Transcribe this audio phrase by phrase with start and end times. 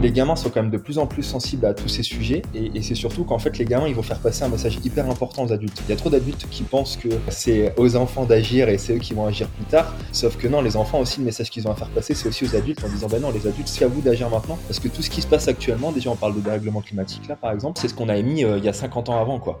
[0.00, 2.80] les gamins sont quand même de plus en plus sensibles à tous ces sujets et,
[2.82, 5.52] c'est surtout qu'en fait les gamins ils vont faire passer un message hyper important aux
[5.52, 5.82] adultes.
[5.86, 8.98] Il y a trop d'adultes qui pensent que c'est aux enfants d'agir et c'est eux
[8.98, 11.72] qui vont agir plus tard, sauf que non, les enfants aussi le message qu'ils ont
[11.72, 13.88] à faire passer c'est aussi aux adultes en disant ben non les adultes c'est à
[13.88, 16.40] vous d'agir maintenant parce que tout ce qui se passe actuellement, déjà on parle de
[16.40, 19.10] dérèglement climatique là par exemple, c'est ce qu'on a émis euh, il y a 50
[19.10, 19.60] ans avant quoi.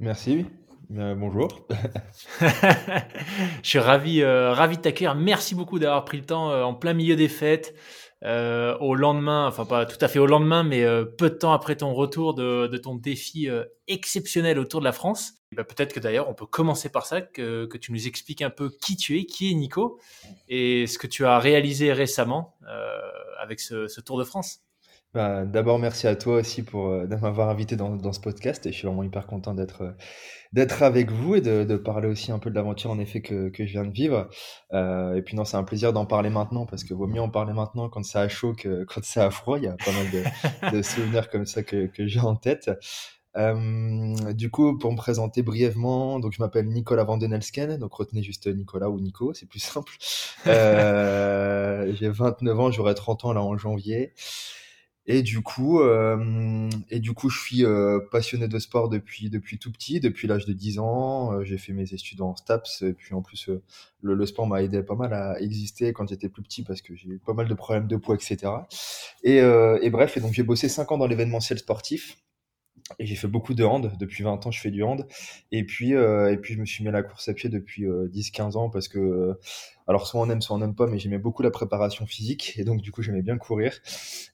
[0.00, 0.46] Merci.
[0.96, 1.66] Euh, bonjour.
[2.40, 5.14] je suis ravi, euh, ravi de t'accueillir.
[5.14, 7.74] Merci beaucoup d'avoir pris le temps euh, en plein milieu des fêtes,
[8.22, 10.82] au lendemain, enfin pas tout à fait au lendemain, mais
[11.18, 13.48] peu de temps après ton retour de, ton défi
[13.86, 15.34] exceptionnel autour de la France.
[15.52, 18.70] Bah, peut-être que d'ailleurs on peut commencer par ça, que, tu nous expliques un peu
[18.70, 20.00] qui tu es, qui est Nico,
[20.48, 22.56] et ce que tu as réalisé récemment
[23.42, 24.64] avec ce Tour de France.
[25.14, 28.66] Bah, d'abord, merci à toi aussi pour euh, de m'avoir invité dans, dans ce podcast
[28.66, 29.92] et je suis vraiment hyper content d'être euh,
[30.52, 33.48] d'être avec vous et de, de parler aussi un peu de l'aventure en effet que,
[33.48, 34.28] que je viens de vivre.
[34.72, 37.28] Euh, et puis non, c'est un plaisir d'en parler maintenant parce que vaut mieux en
[37.28, 39.58] parler maintenant quand ça a chaud que quand ça a froid.
[39.58, 42.70] Il y a pas mal de, de souvenirs comme ça que, que j'ai en tête.
[43.36, 48.46] Euh, du coup, pour me présenter brièvement, donc je m'appelle Nicolas Vandenelsken, donc retenez juste
[48.46, 49.92] Nicolas ou Nico, c'est plus simple.
[50.46, 54.12] Euh, j'ai 29 ans, j'aurai 30 ans là en janvier.
[55.06, 59.58] Et du coup, euh, et du coup, je suis euh, passionné de sport depuis depuis
[59.58, 61.32] tout petit, depuis l'âge de 10 ans.
[61.34, 63.62] Euh, j'ai fait mes études en STAPS, et puis en plus, euh,
[64.00, 67.08] le, sport m'a aidé pas mal à exister quand j'étais plus petit parce que j'ai
[67.08, 68.50] eu pas mal de problèmes de poids, etc.
[69.24, 72.16] Et, et bref, et donc j'ai bossé 5 ans dans l'événementiel sportif.
[72.98, 73.92] Et j'ai fait beaucoup de hand.
[73.98, 75.06] Depuis 20 ans, je fais du hand.
[75.52, 77.86] Et puis, euh, et puis je me suis mis à la course à pied depuis
[77.86, 79.40] euh, 10-15 ans parce que, euh,
[79.86, 82.54] alors soit on aime, soit on n'aime pas, mais j'aimais beaucoup la préparation physique.
[82.58, 83.80] Et donc, du coup, j'aimais bien courir.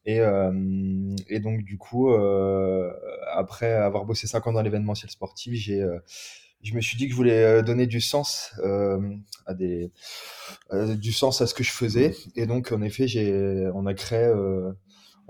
[0.05, 2.93] Et, euh, et donc, du coup, euh,
[3.33, 5.87] après avoir bossé 5 ans dans l'événementiel sportif, j'ai
[6.62, 8.53] je me suis dit que je voulais donner du sens
[9.47, 9.91] à des
[10.72, 14.31] du sens à ce que je faisais et donc en effet j'ai on a créé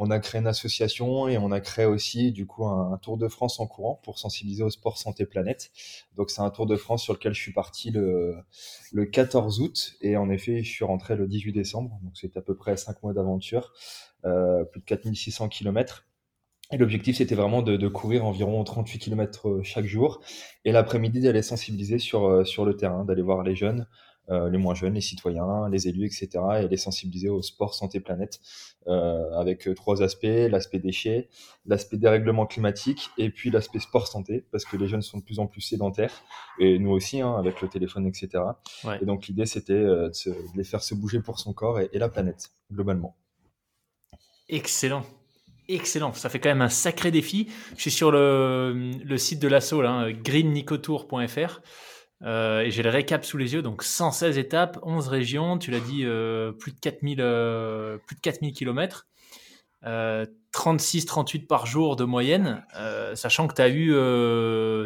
[0.03, 3.29] on a créé une association et on a créé aussi du coup un, Tour de
[3.29, 5.71] France en courant pour sensibiliser au sport santé planète.
[6.17, 8.35] Donc c'est un Tour de France sur lequel je suis parti le,
[8.93, 12.01] le 14 août et en effet je suis rentré le 18 décembre.
[12.03, 13.75] Donc c'est à peu près 5 mois d'aventure,
[14.25, 16.07] euh, plus de 4600 km.
[16.73, 20.23] Et l'objectif, c'était vraiment de, courir environ 38 km euh, chaque jour.
[20.65, 23.89] Et l'après-midi, d'aller sensibiliser sur, euh, sur le terrain, d'aller voir les jeunes,
[24.31, 26.29] les moins jeunes, les citoyens, les élus, etc.
[26.63, 28.41] et les sensibiliser au sport santé planète
[28.87, 31.29] euh, avec euh, trois aspects l'aspect déchets,
[31.67, 35.39] l'aspect dérèglement climatique et puis l'aspect sport santé parce que les jeunes sont de plus
[35.39, 36.23] en plus sédentaires
[36.59, 38.43] et nous aussi hein, avec le téléphone, etc.
[39.03, 40.11] Et donc l'idée c'était de,
[40.57, 43.17] les faire se bouger pour son corps et, la planète globalement.
[44.49, 45.05] Excellent.
[45.69, 47.49] Excellent, ça fait quand même un sacré défi.
[47.77, 49.83] Je suis sur le, le site de l'assaut,
[50.25, 51.61] greennicotour.fr.
[52.23, 55.81] Euh, et j'ai le récap sous les yeux, donc 116 étapes, 11 régions, tu l'as
[55.81, 59.07] dit, euh, plus de 4000 euh, plus de 4000 km,
[60.53, 63.89] 36 38 par jour de moyenne, euh, sachant que tu eu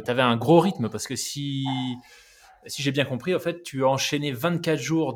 [0.05, 1.65] tu avais un gros rythme parce que si
[2.67, 5.15] si j'ai bien compris en fait, tu as enchaîné 24 jours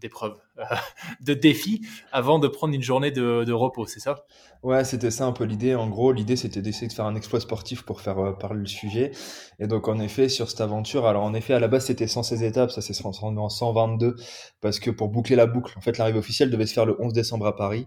[0.00, 0.38] d'épreuves,
[1.20, 1.82] de défis
[2.12, 4.24] avant de prendre une journée de, repos, c'est ça?
[4.62, 5.74] Ouais, c'était ça un peu l'idée.
[5.74, 8.66] En gros, l'idée c'était d'essayer de faire un exploit sportif pour faire euh, parler le
[8.66, 9.10] sujet.
[9.58, 12.42] Et donc, en effet, sur cette aventure, alors en effet, à la base c'était 116
[12.42, 14.14] étapes, ça s'est transformé en 122
[14.60, 17.12] parce que pour boucler la boucle, en fait, l'arrivée officielle devait se faire le 11
[17.12, 17.86] décembre à Paris.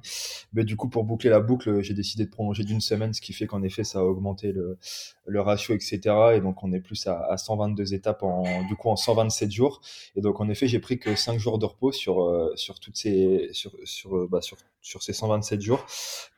[0.54, 3.32] Mais du coup, pour boucler la boucle, j'ai décidé de prolonger d'une semaine, ce qui
[3.32, 4.78] fait qu'en effet, ça a augmenté le,
[5.26, 6.00] le ratio, etc.
[6.36, 9.82] Et donc, on est plus à, à 122 étapes en, du coup, en 127 jours.
[10.16, 12.98] Et donc, en effet, j'ai pris que 5 jours de repos sur, euh, sur toutes
[12.98, 14.40] ces sur sur, bah,
[14.82, 15.86] sur ces 127 jours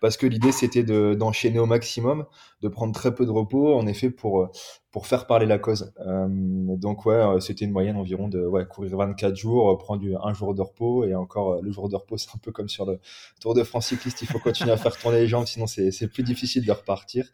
[0.02, 2.26] parce que l'idée c'était de d'enchaîner au maximum,
[2.62, 4.50] de prendre très peu de repos en effet pour
[4.92, 5.94] pour faire parler la cause.
[6.06, 10.56] Euh, donc ouais, c'était une moyenne environ de ouais, courir 24 jours, prendre un jour
[10.56, 13.00] de repos et encore le jour de repos c'est un peu comme sur le
[13.40, 16.24] Tour de France cycliste, il faut continuer à faire tourner les jambes sinon c'est plus
[16.24, 17.28] difficile de repartir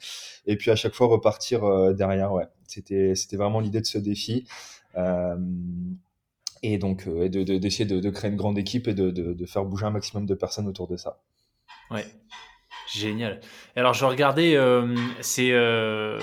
[0.46, 2.48] et puis à chaque fois repartir derrière ouais.
[2.74, 4.48] C'était c'était vraiment l'idée de ce défi.
[4.98, 5.36] Euh,
[6.64, 9.92] et donc euh, d'essayer de, créer une grande équipe et de, de, faire bouger un
[9.92, 11.20] maximum de personnes autour de ça.
[11.92, 12.06] Ouais,
[12.92, 13.42] génial.
[13.76, 16.20] Alors je regardais, euh, c'est euh,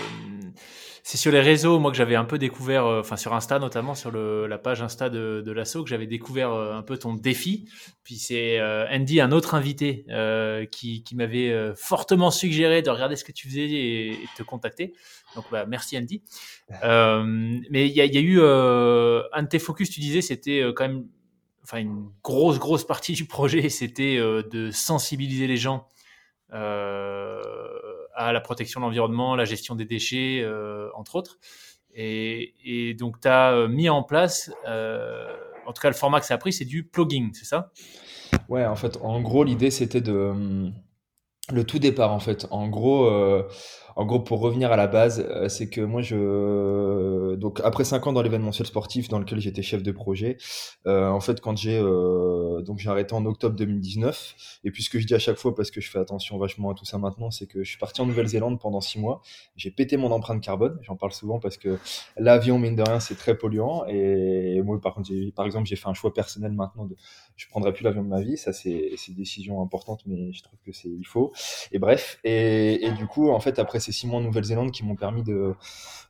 [1.10, 3.96] c'est sur les réseaux, moi que j'avais un peu découvert, euh, enfin sur Insta notamment,
[3.96, 7.14] sur le, la page Insta de, de l'assaut, que j'avais découvert euh, un peu ton
[7.14, 7.68] défi.
[8.04, 10.06] Puis c'est euh, Andy, un autre invité,
[10.70, 14.94] qui, qui m'avait fortement suggéré de regarder ce que tu faisais et, de te contacter.
[15.34, 16.22] Donc bah, merci Andy.
[16.70, 20.86] mais il y a, y a, eu un de tes focus, tu disais, c'était quand
[20.86, 21.06] même,
[21.64, 25.88] enfin une grosse grosse partie du projet, c'était de sensibiliser les gens.
[26.52, 27.40] Euh,
[28.20, 31.38] à la protection de l'environnement, la gestion des déchets, euh, entre autres.
[31.94, 35.26] Et, donc, tu as euh, mis en place, euh,
[35.66, 37.72] en tout cas, le format que ça a pris, c'est du plugging, c'est ça?
[38.48, 40.70] Ouais, en fait, en gros, l'idée, c'était de.
[41.52, 42.46] Le tout départ, en fait.
[42.50, 43.08] En gros,
[43.96, 48.06] en gros, pour revenir à la base, euh, c'est que moi, je donc après cinq
[48.06, 50.38] ans dans l'événementiel sportif dans lequel j'étais chef de projet,
[50.86, 54.90] euh, en fait, quand j'ai euh, donc j'ai arrêté en octobre 2019, et puis ce
[54.90, 56.98] que je dis à chaque fois parce que je fais attention vachement à tout ça
[56.98, 59.20] maintenant, c'est que je suis parti en Nouvelle-Zélande pendant six mois,
[59.56, 61.78] j'ai pété mon empreinte carbone, j'en parle souvent parce que
[62.16, 65.88] l'avion mine de rien c'est très polluant, et moi par contre, par exemple, j'ai fait
[65.88, 66.96] un choix personnel maintenant de
[67.40, 70.58] je prendrai plus l'avion de ma vie, ça c'est une décision importante, mais je trouve
[70.66, 71.32] que c'est il faut,
[71.72, 74.94] et bref, et, du coup en fait après ces six mois en Nouvelle-Zélande qui m'ont
[74.94, 75.54] permis de,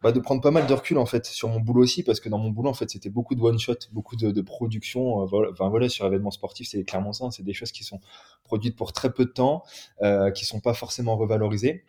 [0.03, 2.29] bah, de prendre pas mal de recul en fait sur mon boulot aussi parce que
[2.29, 5.23] dans mon boulot en fait c'était beaucoup de one shot, beaucoup de, de production.
[5.23, 8.00] Euh, enfin voilà sur l'événement sportif c'est clairement ça, c'est des choses qui sont
[8.43, 9.62] produites pour très peu de temps,
[10.03, 11.85] euh, qui sont pas forcément revalorisées.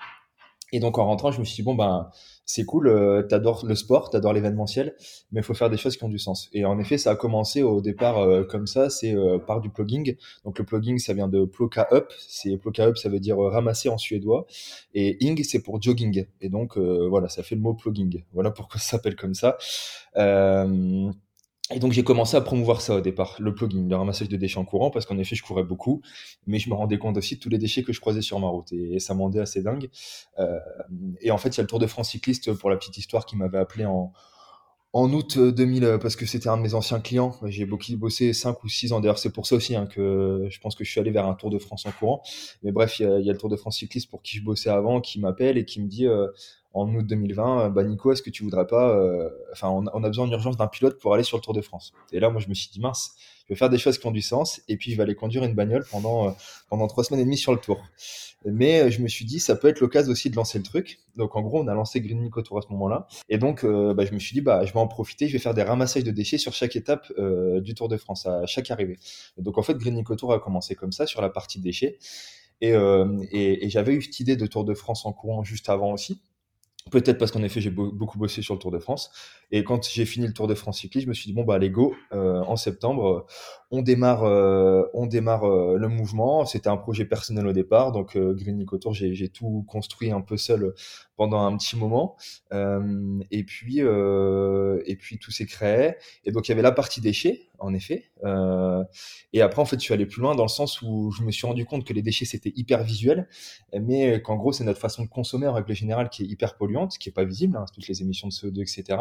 [0.71, 2.09] Et donc en rentrant, je me suis dit bon ben
[2.45, 4.95] c'est cool, euh, t'adores le sport, t'adores l'événementiel,
[5.31, 6.49] mais il faut faire des choses qui ont du sens.
[6.53, 9.69] Et en effet, ça a commencé au départ euh, comme ça, c'est euh, par du
[9.69, 10.15] plugging.
[10.43, 12.11] Donc le plugging, ça vient de ploka up.
[12.27, 14.47] C'est ploka up, ça veut dire ramasser en suédois,
[14.93, 16.25] et ing, c'est pour jogging.
[16.41, 18.23] Et donc voilà, ça fait le mot plugging.
[18.33, 19.57] Voilà pourquoi ça s'appelle comme ça.
[21.73, 24.57] Et donc j'ai commencé à promouvoir ça au départ, le plugging, le ramassage de déchets
[24.57, 26.01] en courant, parce qu'en effet je courais beaucoup,
[26.47, 28.47] mais je me rendais compte aussi de tous les déchets que je croisais sur ma
[28.47, 29.89] route, et, ça m'en assez dingue.
[30.39, 30.59] Euh,
[31.21, 33.25] et en fait il y a le Tour de France cycliste, pour la petite histoire,
[33.25, 34.11] qui m'avait appelé en,
[34.93, 37.35] en août 2000, euh, parce que c'était un de mes anciens clients.
[37.45, 38.99] J'ai bossé 5 ou 6 ans.
[38.99, 41.33] D'ailleurs, c'est pour ça aussi hein, que je pense que je suis allé vers un
[41.33, 42.21] Tour de France en courant.
[42.63, 44.43] Mais bref, il y, a, y a le Tour de France cycliste pour qui je
[44.43, 46.27] bossais avant, qui m'appelle et qui me dit euh,
[46.73, 50.07] en août 2020, euh, bah Nico, est-ce que tu voudrais pas, euh, enfin, on, a
[50.07, 51.93] besoin en urgence d'un pilote pour aller sur le Tour de France.
[52.11, 53.15] Et là, moi, je me suis dit mince,
[53.47, 55.43] je vais faire des choses qui ont du sens, et puis je vais aller conduire
[55.43, 56.31] une bagnole pendant euh,
[56.69, 57.83] pendant trois semaines et demie sur le Tour.
[58.45, 60.99] Mais je me suis dit, ça peut être l'occasion aussi de lancer le truc.
[61.15, 64.03] Donc en gros, on a lancé Green Nico Tour à ce moment-là, et donc bah,
[64.05, 66.11] je me suis dit, bah, je vais en profiter, je vais faire des ramassages de
[66.11, 67.11] déchets sur chaque étape
[67.59, 68.97] du Tour de France, à chaque arrivée.
[69.37, 71.99] Donc en fait, Green Nico Tour a commencé comme ça sur la partie déchets.
[72.61, 75.91] Et, et, et j'avais eu cette idée de Tour de France en courant juste avant
[75.91, 76.19] aussi.
[76.89, 79.11] Peut-être parce qu'en effet, j'ai beaucoup bossé sur le Tour de France.
[79.51, 81.55] Et quand j'ai fini le Tour de France cycliste, je me suis dit, bon, bah,
[81.55, 83.27] allez, go, euh, en septembre,
[83.69, 86.45] on démarre, euh, on démarre euh, le mouvement.
[86.45, 87.91] C'était un projet personnel au départ.
[87.91, 90.73] Donc, Green Nico Tour, j'ai tout construit un peu seul
[91.21, 92.15] pendant un petit moment.
[92.51, 95.93] et puis, et puis, tout s'est créé.
[96.25, 98.09] Et donc, il y avait la partie déchets, en effet.
[99.33, 101.29] et après, en fait, je suis allé plus loin dans le sens où je me
[101.29, 103.27] suis rendu compte que les déchets, c'était hyper visuel,
[103.79, 106.97] mais qu'en gros, c'est notre façon de consommer en règle générale qui est hyper polluante,
[106.97, 108.97] qui est pas visible, hein, toutes les émissions de CO2, etc.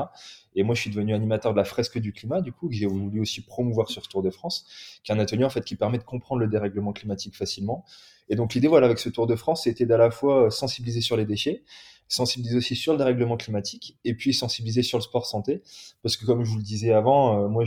[0.54, 2.87] Et moi, je suis devenu animateur de la fresque du climat, du coup, que j'ai
[2.87, 4.66] voulu aussi promouvoir sur Tour de France,
[5.04, 7.87] qui est un atelier en fait qui permet de comprendre le dérèglement climatique facilement.
[8.30, 11.16] Et donc l'idée, voilà, avec ce Tour de France, c'était d'à la fois sensibiliser sur
[11.16, 11.62] les déchets,
[12.10, 15.62] sensibiliser aussi sur le dérèglement climatique et puis sensibiliser sur le sport santé.
[16.02, 17.64] Parce que comme je vous le disais avant euh, moi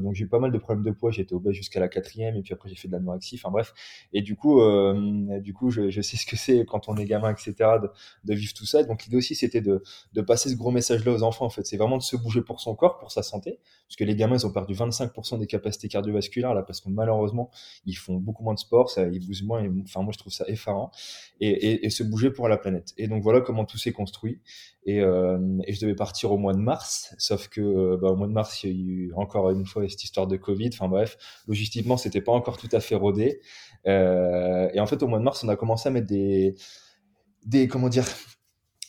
[0.00, 1.10] donc j'ai eu pas mal de problèmes de poids.
[1.10, 3.40] J'étais obèse jusqu'à la quatrième et puis après j'ai fait de l'anorexie.
[3.42, 3.72] Enfin bref.
[4.12, 7.32] Et du coup euh, du coup je, sais ce que c'est quand on est gamin
[7.32, 7.54] etc
[8.24, 8.84] de, vivre tout ça.
[8.84, 9.82] Donc l'idée aussi c'était de,
[10.26, 11.64] passer ce gros message là aux enfants en fait.
[11.64, 13.58] C'est vraiment de se bouger pour son corps pour sa santé.
[13.88, 17.50] Parce que les gamins ils ont perdu 25% des capacités cardiovasculaires là parce que malheureusement
[17.86, 20.90] ils font beaucoup moins de sport ils bougent moins enfin moi je trouve ça effarant
[21.40, 24.40] et, se bouger pour la planète et donc voilà comment tout construit.
[24.84, 28.28] Et, euh, je devais partir au mois de mars, sauf que euh, bah, au mois
[28.28, 30.70] de mars, il y a eu encore une fois cette histoire de Covid.
[30.72, 31.16] Enfin bref,
[31.48, 33.40] logistiquement, c'était pas encore tout à fait rodé.
[33.86, 36.54] Euh, et en fait, au mois de mars, on a commencé à mettre des,
[37.44, 38.06] des comment dire,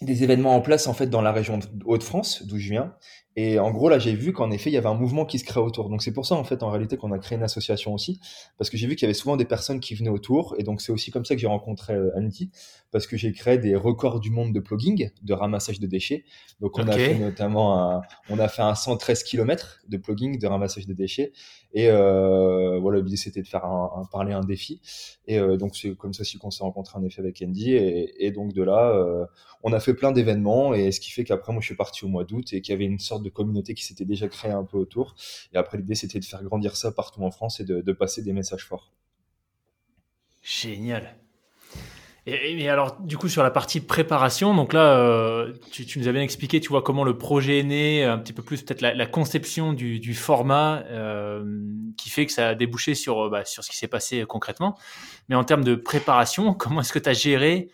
[0.02, 2.94] des événements en place en fait dans la région de Hauts-de-France, d'où je viens.
[3.40, 5.46] Et en gros, là, j'ai vu qu'en effet, il y avait un mouvement qui se
[5.46, 5.90] crée autour.
[5.90, 8.20] Donc c'est pour ça, en fait, en réalité, qu'on a créé une association aussi,
[8.58, 10.56] parce que j'ai vu qu'il y avait souvent des personnes qui venaient autour.
[10.58, 12.50] Et donc c'est aussi comme ça que j'ai rencontré euh, Andy,
[12.92, 16.24] parce que j'ai créé des records du monde de plugging, de ramassage de déchets.
[16.62, 20.48] Donc on a fait notamment un, on a fait un 113 km de plugging, de
[20.48, 21.32] ramassage de déchets.
[21.74, 24.82] Et euh, voilà, l'idée c'était de faire un, parler un défi.
[25.28, 27.74] Et euh, donc c'est comme ça aussi qu'on s'est rencontré en effet avec Andy.
[27.74, 29.26] Et, et donc de là, euh,
[29.64, 30.74] on a fait plein d'événements.
[30.74, 32.76] Et ce qui fait qu'après moi je suis parti au mois d'août et qu'il y
[32.76, 35.16] avait une sorte de communauté qui s'était déjà créée un peu autour.
[35.54, 38.22] Et après l'idée c'était de faire grandir ça partout en France et de, de passer
[38.22, 38.92] des messages forts.
[40.44, 41.18] Génial.
[42.30, 46.22] Et, alors, du coup, sur la partie préparation, donc là, euh, tu, nous as bien
[46.22, 49.72] expliqué, tu vois, comment le projet est né, un petit peu plus peut-être la, conception
[49.72, 51.46] du, format euh,
[51.96, 54.78] qui fait que ça a débouché sur, bah, sur ce qui s'est passé concrètement.
[55.30, 57.70] Mais en termes de préparation, comment est-ce que tu as géré,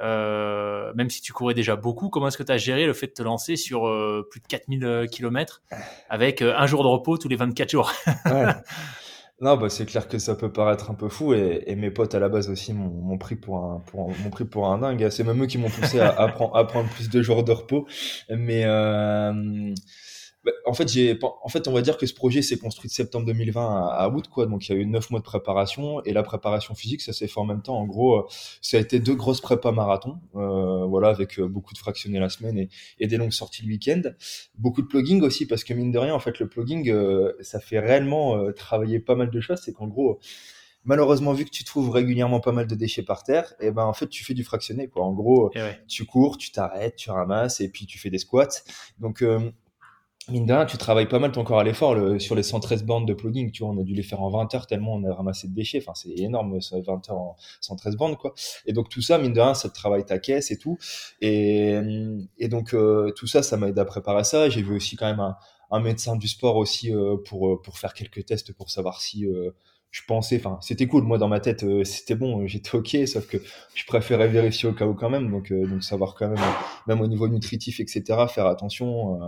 [0.00, 3.08] euh, même si tu courais déjà beaucoup, comment est-ce que tu as géré le fait
[3.08, 5.62] de te lancer sur euh, plus de 4000 km
[6.10, 7.92] avec euh, un jour de repos tous les 24 jours?
[8.26, 8.52] Ouais.
[9.40, 12.18] Non, bah, c'est clair que ça peut paraître un peu fou et, mes potes à
[12.18, 15.08] la base aussi m'ont pris pour un, pour pris pour un dingue.
[15.10, 17.86] C'est même eux qui m'ont poussé à, prendre, à, prendre, plus de jours de repos.
[18.30, 19.74] Mais euh,
[20.64, 23.26] en fait, j'ai, en fait, on va dire que ce projet s'est construit de septembre
[23.26, 24.46] 2020 à, août, quoi.
[24.46, 27.28] Donc, il y a eu neuf mois de préparation et la préparation physique, ça s'est
[27.28, 27.78] fait en même temps.
[27.78, 28.26] En gros, euh,
[28.60, 32.28] ça a été deux grosses prépas marathon, euh, voilà, avec euh, beaucoup de fractionnés la
[32.28, 34.02] semaine et, et, des longues sorties le week-end.
[34.58, 37.60] Beaucoup de plugging aussi, parce que mine de rien, en fait, le plugging, euh, ça
[37.60, 39.60] fait réellement euh, travailler pas mal de choses.
[39.64, 40.18] C'est qu'en gros,
[40.84, 43.84] malheureusement, vu que tu trouves régulièrement pas mal de déchets par terre, et eh ben
[43.84, 44.88] en fait, tu fais du fractionné.
[44.88, 45.04] Quoi.
[45.04, 45.50] En gros,
[45.88, 48.62] tu cours, tu t'arrêtes, tu ramasses, et puis tu fais des squats.
[49.00, 49.24] Donc
[50.28, 52.84] mine de rien, tu travailles pas mal ton corps à l'effort le, sur les 113
[52.84, 53.50] bandes de plugging.
[53.52, 55.54] Tu vois, on a dû les faire en 20 heures tellement on a ramassé de
[55.54, 55.78] déchets.
[55.78, 58.34] Enfin, c'est énorme, ça 20 heures en 113 bandes, quoi.
[58.66, 60.78] Et donc, tout ça, mine de rien, ça te travaille ta caisse et tout.
[61.20, 61.78] Et,
[62.38, 64.48] et donc, euh, tout ça, ça m'a aidé à préparer ça.
[64.48, 65.36] J'ai vu aussi quand même un,
[65.70, 69.26] un médecin du sport aussi euh, pour, euh, pour faire quelques tests pour savoir si
[69.90, 71.04] je pensais, enfin, c'était cool.
[71.04, 73.38] Moi, dans ma tête, c'était bon, j'étais ok, sauf que
[73.74, 75.30] je préférais vérifier au cas où quand même.
[75.30, 76.44] Donc, donc savoir quand même,
[76.86, 79.20] même au niveau nutritif, etc., faire attention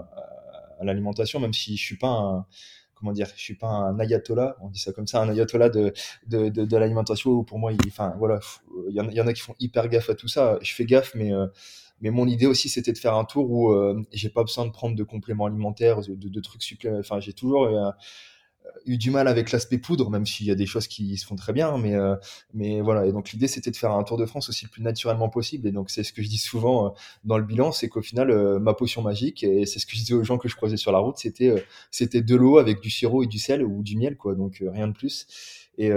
[0.81, 2.47] à l'alimentation, même si je suis pas
[2.99, 5.93] comment dire, je suis pas un ayatollah, on dit ça comme ça, un ayatollah de
[6.27, 7.45] de, de, l'alimentation.
[7.45, 8.41] Pour moi, il, enfin voilà,
[8.89, 10.59] il y, en, y, en a qui font hyper gaffe à tout ça.
[10.63, 11.47] Je fais gaffe, mais euh,
[12.01, 14.71] mais mon idée aussi, c'était de faire un tour où euh, j'ai pas besoin de
[14.71, 17.05] prendre de compléments alimentaires, de, de, trucs supplémentaires.
[17.05, 17.91] Enfin, j'ai toujours euh,
[18.87, 21.37] eu du mal avec l'aspect poudre, même s'il y a des choses qui se font
[21.37, 21.77] très bien.
[21.79, 22.17] Mais, euh,
[22.55, 23.07] mais voilà.
[23.07, 25.69] Et donc l'idée, c'était de faire un Tour de France aussi le plus naturellement possible.
[25.69, 26.91] Et donc c'est ce que je dis souvent euh,
[27.25, 29.99] dans le bilan, c'est qu'au final, euh, ma potion magique, et c'est ce que je
[29.99, 32.91] disais aux gens que je croisais sur la route, c'était c'était de l'eau avec du
[32.91, 34.35] sirop et du sel ou du miel, quoi.
[34.35, 35.27] Donc rien de plus.
[35.79, 35.91] Et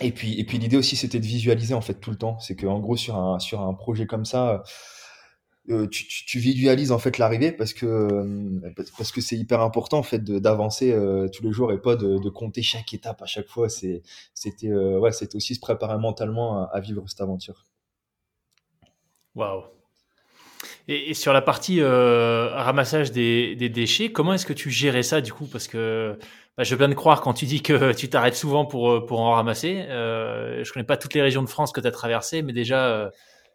[0.00, 2.38] et puis et puis l'idée aussi, c'était de visualiser en fait tout le temps.
[2.40, 4.62] C'est que en gros sur un sur un projet comme ça
[5.70, 10.02] euh, tu, visualises en fait l'arrivée parce que euh, parce que c'est hyper important en
[10.02, 13.68] fait d'avancer euh, tous les jours et pas de, compter chaque étape à chaque fois.
[13.68, 14.02] C'est
[14.34, 17.66] c'était ouais c'était aussi se préparer mentalement à, vivre cette aventure.
[19.34, 19.62] Waouh.
[20.88, 25.46] Et, sur la partie ramassage des, déchets, comment est-ce que tu gérais ça du coup?
[25.46, 26.18] Parce que
[26.56, 29.20] bah, je veux bien te croire quand tu dis que tu t'arrêtes souvent pour, pour
[29.20, 29.84] en ramasser.
[29.88, 33.10] Euh, je connais pas toutes les régions de France que tu as traversées, mais déjà,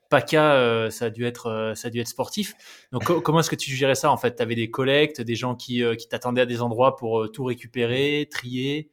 [0.10, 2.56] PACA, euh, ça a dû être, euh, ça a dû être sportif.
[2.92, 4.36] Donc comment est-ce que tu gérais ça en fait?
[4.36, 7.44] Tu avais des collectes, des gens qui, euh, qui t'attendaient à des endroits pour tout
[7.44, 8.92] récupérer, trier?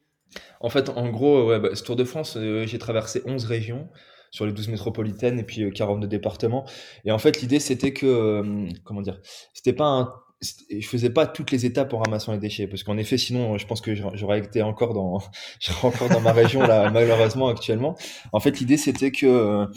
[0.59, 3.87] En fait, en gros, bah, ce Tour de France, j'ai traversé 11 régions
[4.31, 6.65] sur les 12 métropolitaines et puis 42 départements.
[7.05, 8.43] Et en fait, l'idée c'était que,
[8.83, 9.19] comment dire,
[9.53, 10.23] c'était pas
[10.69, 13.65] je faisais pas toutes les étapes en ramassant les déchets parce qu'en effet sinon je
[13.65, 15.21] pense que j'aurais été encore dans
[15.83, 17.95] encore dans ma région là malheureusement actuellement
[18.33, 19.67] en fait l'idée c'était que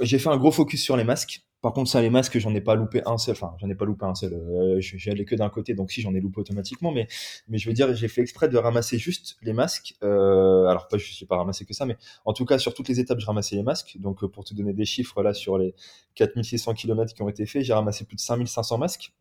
[0.00, 1.42] j'ai fait un gros focus sur les masques.
[1.60, 3.32] Par contre, ça, les masques, j'en ai pas loupé un seul.
[3.32, 4.32] Enfin, j'en ai pas loupé un seul.
[4.32, 6.92] Euh, j'ai allé que d'un côté, donc si j'en ai loupé automatiquement.
[6.92, 7.08] Mais,
[7.48, 9.94] mais je veux dire, j'ai fait exprès de ramasser juste les masques.
[10.04, 13.00] Euh, alors, pas, je pas ramassé que ça, mais en tout cas, sur toutes les
[13.00, 13.96] étapes, je ramassais les masques.
[13.98, 15.74] Donc, pour te donner des chiffres, là, sur les
[16.14, 19.12] 4600 km qui ont été faits, j'ai ramassé plus de 5500 masques.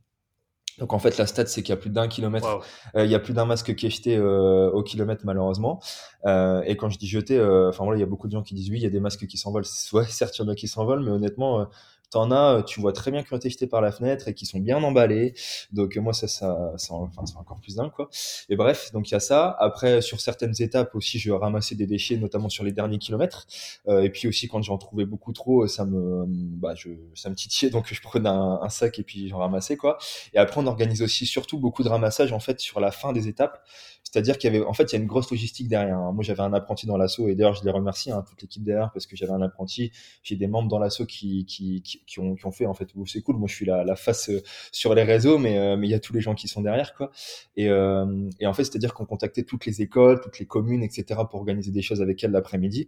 [0.78, 2.60] Donc en fait, la stat, c'est qu'il y a plus d'un kilomètre,
[2.96, 5.82] euh, il y a plus d'un masque qui est jeté euh, au kilomètre malheureusement.
[6.26, 8.44] Euh, et quand je dis jeté, euh, enfin voilà, il y a beaucoup de gens
[8.44, 9.66] qui disent oui, il y a des masques qui s'envolent.
[9.94, 11.66] Ouais, certes, il y en a qui s'envolent, mais honnêtement, euh,
[12.10, 14.34] T'en as, euh, tu vois très bien qu'ils ont été jetés par la fenêtre et
[14.34, 15.34] qui sont bien emballés.
[15.72, 18.10] Donc moi ça, ça, ça enfin c'est encore plus dingue quoi.
[18.50, 19.56] Et bref, donc il y a ça.
[19.60, 23.46] Après sur certaines étapes aussi, je ramassais des déchets, notamment sur les derniers kilomètres.
[23.88, 27.36] Euh, et puis aussi quand j'en trouvais beaucoup trop, ça me, bah je, ça me
[27.36, 29.98] titillait donc je prenais un, un sac et puis j'en ramassais quoi.
[30.34, 33.28] Et après on organise aussi surtout beaucoup de ramassage en fait sur la fin des
[33.28, 33.62] étapes
[34.10, 35.98] C'est-à-dire qu'il y avait, en fait, il y a une grosse logistique derrière.
[35.98, 36.14] Hein.
[36.14, 38.90] Moi, j'avais un apprenti dans l'assaut et d'ailleurs, je les remercie, hein, toute l'équipe derrière,
[38.94, 39.92] parce que j'avais un apprenti.
[40.24, 43.22] J'ai des membres dans l'assaut qui, qui, qui, ont, qui ont fait, en fait, c'est
[43.22, 43.36] cool.
[43.36, 45.94] Moi, je suis la, la face euh, sur les réseaux, mais, euh, mais il y
[45.94, 47.12] a tous les gens qui sont derrière, quoi.
[47.58, 51.20] Et, euh, et en fait, c'est-à-dire qu'on contactait toutes les écoles, toutes les communes, etc.,
[51.30, 52.88] pour organiser des choses avec elles l'après-midi.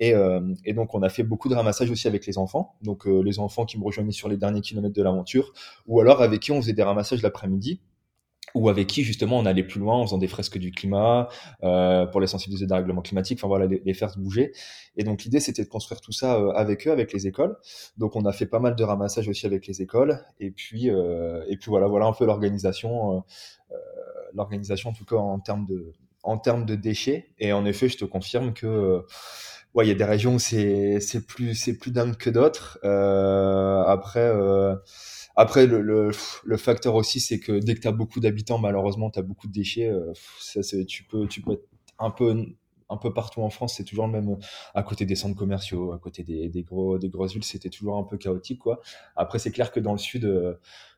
[0.00, 0.12] Et,
[0.64, 2.74] et donc, on a fait beaucoup de ramassage aussi avec les enfants.
[2.82, 5.52] Donc, les enfants qui me rejoignaient sur les derniers kilomètres de l'aventure,
[5.86, 7.80] ou alors avec qui on faisait des ramassages l'après-midi
[8.54, 11.28] ou avec qui justement on allait plus loin en faisant des fresques du climat
[11.62, 14.52] euh, pour les sensibiliser au dérèglement climatique, enfin voilà, les, faire bouger.
[14.96, 17.56] Et donc l'idée c'était de construire tout ça euh, avec eux, avec les écoles.
[17.96, 20.24] Donc on a fait pas mal de ramassage aussi avec les écoles.
[20.40, 23.24] Et puis euh, et puis voilà, voilà un peu l'organisation,
[23.70, 23.76] euh,
[24.34, 27.30] l'organisation en tout cas en termes de en termes de déchets.
[27.38, 29.04] Et en effet, je te confirme que
[29.74, 32.78] ouais, il y a des régions où c'est c'est plus c'est plus dingue que d'autres.
[32.84, 34.30] après
[35.40, 36.10] après, le, le,
[36.44, 39.46] le facteur aussi, c'est que dès que tu as beaucoup d'habitants, malheureusement, tu as beaucoup
[39.46, 39.88] de déchets.
[39.88, 41.68] Euh, ça, tu, peux, tu peux être
[42.00, 42.44] un peu
[42.90, 44.36] un peu partout en France, c'est toujours le même
[44.74, 47.96] à côté des centres commerciaux, à côté des, des gros des grosses villes, c'était toujours
[47.98, 48.80] un peu chaotique quoi.
[49.16, 50.54] Après c'est clair que dans le sud euh,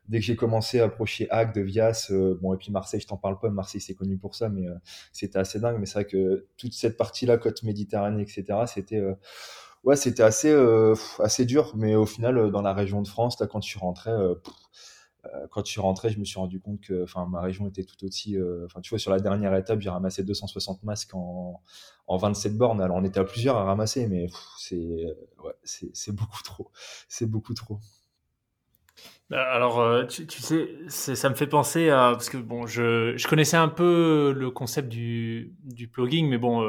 [0.07, 3.17] dès que j'ai commencé à approcher Agde, Vias, euh, bon et puis Marseille, je t'en
[3.17, 4.65] parle pas, Marseille c'est connu pour ça mais
[5.11, 9.01] c'était assez dingue mais c'est vrai que toute cette partie-là côte Méditerranée etc., c'était
[9.83, 13.39] ouais, c'était assez, euh, assez dur, mais au final, euh, dans la région de France,
[13.39, 14.35] là, quand tu rentrais, euh,
[15.51, 18.81] quand tu rentrais, je me suis rendu compte que, ma région était tout aussi, enfin,
[18.81, 21.61] tu vois, sur la dernière étape, j'ai ramassé 260 masques en,
[22.07, 22.81] en 27 bornes.
[22.81, 25.05] Alors, on était à plusieurs à ramasser, mais c'est,
[25.43, 26.71] ouais, c'est beaucoup trop,
[27.07, 27.79] c'est beaucoup trop.
[29.31, 33.57] Alors, tu, tu sais, ça me fait penser à parce que bon, je, je connaissais
[33.57, 36.61] un peu le concept du, du plugging, mais bon,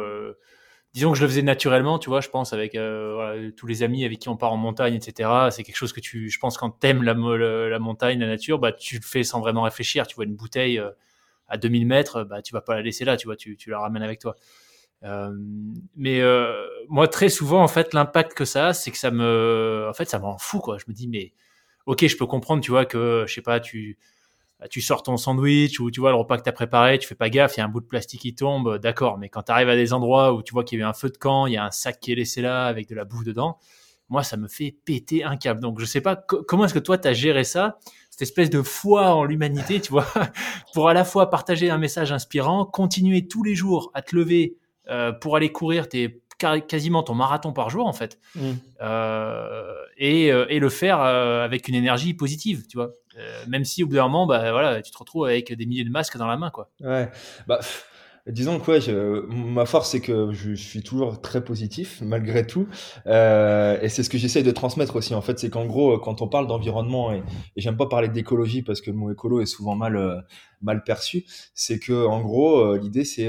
[0.94, 4.04] disons que je le faisais naturellement, tu vois, je pense, avec euh, tous les amis
[4.04, 5.48] avec qui on part en montagne, etc.
[5.50, 8.96] C'est quelque chose que tu, je pense, quand t'aimes la, montagne, la nature, bah, tu
[8.96, 10.06] le fais sans vraiment réfléchir.
[10.06, 10.90] Tu vois une bouteille euh,
[11.48, 14.02] à 2000 mètres, bah, tu vas pas la laisser là, tu vois, tu, la ramènes
[14.02, 14.36] avec toi.
[15.04, 15.32] Euh,
[15.96, 19.86] mais euh, moi, très souvent, en fait, l'impact que ça a, c'est que ça me,
[19.88, 20.78] en fait, ça m'en fout, quoi.
[20.78, 21.32] Je me dis, mais,
[21.86, 23.98] ok, je peux comprendre, tu vois, que, je sais pas, tu,
[24.70, 27.14] tu sors ton sandwich ou tu vois le repas que tu as préparé, tu fais
[27.14, 29.52] pas gaffe, il y a un bout de plastique qui tombe, d'accord, mais quand tu
[29.52, 31.46] arrives à des endroits où tu vois qu'il y a eu un feu de camp,
[31.46, 33.58] il y a un sac qui est laissé là avec de la bouffe dedans,
[34.08, 35.60] moi ça me fait péter un câble.
[35.60, 37.78] Donc je sais pas comment est-ce que toi tu as géré ça,
[38.10, 40.06] cette espèce de foi en l'humanité, tu vois,
[40.74, 44.56] pour à la fois partager un message inspirant, continuer tous les jours à te lever
[44.90, 46.20] euh, pour aller courir tes
[46.66, 48.50] quasiment ton marathon par jour en fait mmh.
[48.80, 53.82] euh, et, euh, et, le faire avec une énergie positive tu vois euh, même si
[53.84, 56.26] au bout d'un moment, bah, voilà, tu te retrouves avec des milliers de masques dans
[56.26, 56.50] la main.
[56.50, 56.70] Quoi.
[56.80, 57.10] Ouais,
[57.46, 57.60] bah,
[58.26, 62.68] disons que ouais, ma force, c'est que je, suis toujours très positif, malgré tout.
[63.06, 65.38] Euh, et c'est ce que j'essaie de transmettre aussi, en fait.
[65.38, 67.22] C'est qu'en gros, quand on parle d'environnement, et,
[67.56, 70.20] j'aime pas parler d'écologie parce que le mot écolo est souvent mal, euh,
[70.60, 73.28] mal perçu, c'est que en gros, l'idée, c'est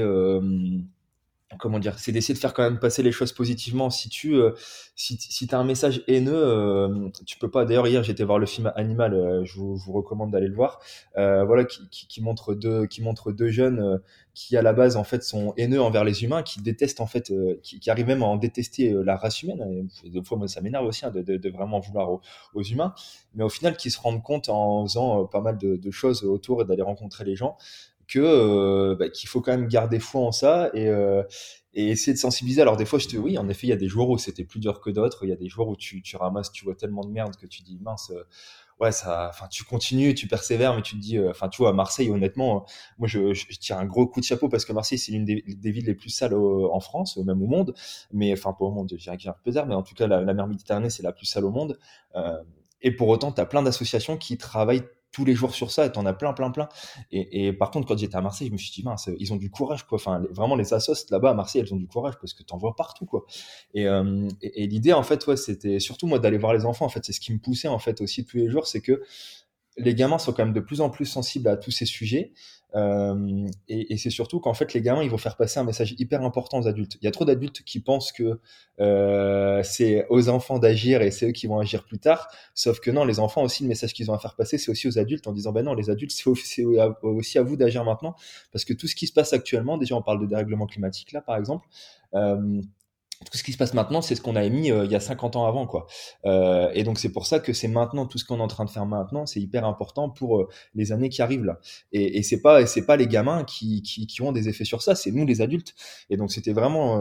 [1.58, 3.90] comment dire, c'est d'essayer de faire quand même passer les choses positivement.
[3.90, 4.52] Si tu euh,
[4.96, 7.64] si, as un message haineux, euh, tu peux pas.
[7.64, 10.80] D'ailleurs hier j'étais voir le film Animal, euh, je, vous, recommande d'aller le voir.
[11.14, 14.00] voilà qui, montre deux qui montre deux jeunes
[14.34, 17.32] qui à la base en fait sont haineux envers les humains, qui détestent en fait,
[17.62, 19.88] qui, arrivent même à en détester la race humaine.
[20.04, 22.20] Et des fois moi ça m'énerve aussi hein, de, vraiment vouloir
[22.54, 22.94] aux, humains,
[23.34, 26.64] mais au final qui se rendent compte en faisant pas mal de choses autour et
[26.64, 27.56] d'aller rencontrer les gens
[28.06, 31.22] que euh, bah, qu'il faut quand même garder foi en ça et, euh,
[31.72, 32.62] et essayer de sensibiliser.
[32.62, 34.44] Alors des fois, je te oui, en effet, il y a des jours où c'était
[34.44, 35.24] plus dur que d'autres.
[35.24, 37.62] Il y a des jours où tu, ramasses, tu vois tellement de merde que tu
[37.62, 38.10] dis mince.
[38.10, 38.24] Euh,
[38.80, 41.72] ouais, ça, enfin, tu continues, tu persévères, mais tu te dis, enfin, tu vois, à
[41.72, 42.66] Marseille, honnêtement,
[42.98, 45.86] moi, je, tire un gros coup de chapeau parce que Marseille, c'est l'une des, villes
[45.86, 47.74] les plus sales en France, même au monde.
[48.12, 50.34] Mais, enfin, pas au monde, j'ai un peu tard, mais en tout cas, la, la
[50.34, 51.78] mer Méditerranée, c'est la plus sale au monde.
[52.84, 54.84] Et pour autant, tu as plein d'associations qui travaillent
[55.14, 56.68] tous les jours sur ça, et t'en as plein, plein, plein.
[57.12, 59.48] Et, par contre, quand j'étais à Marseille, je me suis dit, mince, ils ont du
[59.48, 59.96] courage, quoi.
[59.96, 62.74] Enfin, vraiment, les assos là-bas à Marseille, elles ont du courage parce que t'en vois
[62.74, 63.24] partout, quoi.
[63.74, 66.84] Et, euh, et, l'idée, en fait, ouais, c'était surtout moi d'aller voir les enfants.
[66.84, 69.02] En fait, c'est ce qui me poussait, en fait, aussi tous les jours, c'est que
[69.76, 72.32] les gamins sont quand même de plus en plus sensibles à tous ces sujets.
[72.76, 76.22] Euh, et, c'est surtout qu'en fait, les gamins, ils vont faire passer un message hyper
[76.22, 76.96] important aux adultes.
[77.00, 78.40] Il y a trop d'adultes qui pensent que
[78.80, 82.28] euh, c'est aux enfants d'agir et c'est eux qui vont agir plus tard.
[82.54, 84.88] Sauf que non, les enfants aussi, le message qu'ils ont à faire passer, c'est aussi
[84.88, 88.16] aux adultes en disant, ben non, les adultes, c'est aussi à vous d'agir maintenant.
[88.52, 91.20] Parce que tout ce qui se passe actuellement, déjà, on parle de dérèglement climatique, là,
[91.20, 91.66] par exemple.
[92.14, 92.60] Euh,
[93.30, 95.00] tout ce qui se passe maintenant, c'est ce qu'on a émis euh, il y a
[95.00, 95.86] 50 ans avant, quoi.
[96.24, 98.64] Euh, et donc c'est pour ça que c'est maintenant tout ce qu'on est en train
[98.64, 101.58] de faire maintenant, c'est hyper important pour euh, les années qui arrivent là.
[101.92, 104.82] Et, et c'est pas c'est pas les gamins qui, qui, qui, ont des effets sur
[104.82, 105.74] ça, c'est nous les adultes.
[106.10, 106.98] Et donc c'était vraiment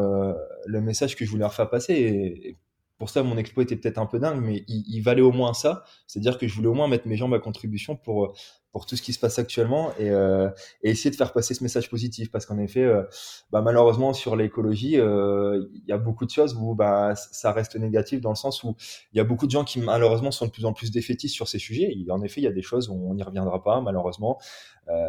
[0.66, 1.94] le message que je voulais leur faire passer.
[1.94, 2.58] Et,
[3.00, 5.54] pour ça mon exploit était peut-être un peu dingue, mais il, il valait au moins
[5.54, 5.84] ça.
[6.08, 8.34] C'est-à-dire que je voulais au moins mettre mes jambes à contribution pour
[8.74, 10.50] pour tout ce qui se passe actuellement et, euh,
[10.82, 12.32] et, essayer de faire passer ce message positif.
[12.32, 13.04] Parce qu'en effet euh,
[13.52, 17.76] bah, malheureusement sur l'écologie euh, il y a beaucoup de choses où bah, ça reste
[17.76, 18.76] négatif dans le sens où
[19.14, 21.48] il y a beaucoup de gens qui malheureusement sont de plus en plus défaitistes sur
[21.48, 21.94] ces sujets.
[21.94, 24.40] Et en effet il y a des choses où on n'y reviendra pas malheureusement.
[24.90, 25.08] Euh,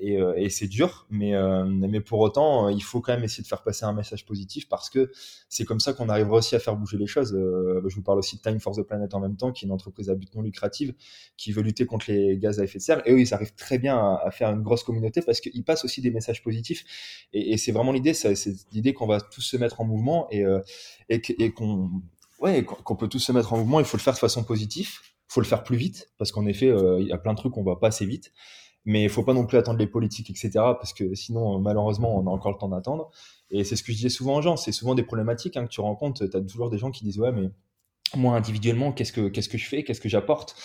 [0.00, 3.42] et, euh, et c'est dur, mais, euh, mais pour autant, il faut quand même essayer
[3.42, 5.12] de faire passer un message positif parce que
[5.50, 7.32] c'est comme ça qu'on arrivera aussi à faire bouger les choses.
[7.32, 9.72] je vous parle aussi de Time for the Planet en même temps, qui est une
[9.72, 10.92] entreprise à but non lucratif
[11.36, 13.06] qui veut lutter contre les gaz à effet de serre.
[13.06, 16.00] Et eux, ils arrivent très bien à, faire une grosse communauté parce qu'ils passent aussi
[16.00, 16.84] des messages positifs.
[17.34, 18.34] Et, c'est vraiment l'idée, c'est
[18.72, 20.42] l'idée qu'on va tous se mettre en mouvement et,
[21.50, 21.90] qu'on
[22.40, 23.80] ouais, qu'on peut tous se mettre en mouvement.
[23.80, 24.90] Il faut le faire de façon positive.
[25.28, 27.52] Il faut le faire plus vite parce qu'en effet, il y a plein de trucs
[27.52, 28.32] qu'on va pas assez vite
[28.84, 32.26] mais il faut pas non plus attendre les politiques, etc., parce que sinon, malheureusement, on
[32.26, 33.10] a encore le temps d'attendre.
[33.50, 35.70] Et c'est ce que je disais souvent aux gens, c'est souvent des problématiques hein, que
[35.70, 36.26] tu rencontres.
[36.28, 37.50] Tu as toujours des gens qui disent, ouais, mais
[38.16, 40.56] moi individuellement, qu'est-ce que qu'est-ce que je fais, qu'est-ce que j'apporte?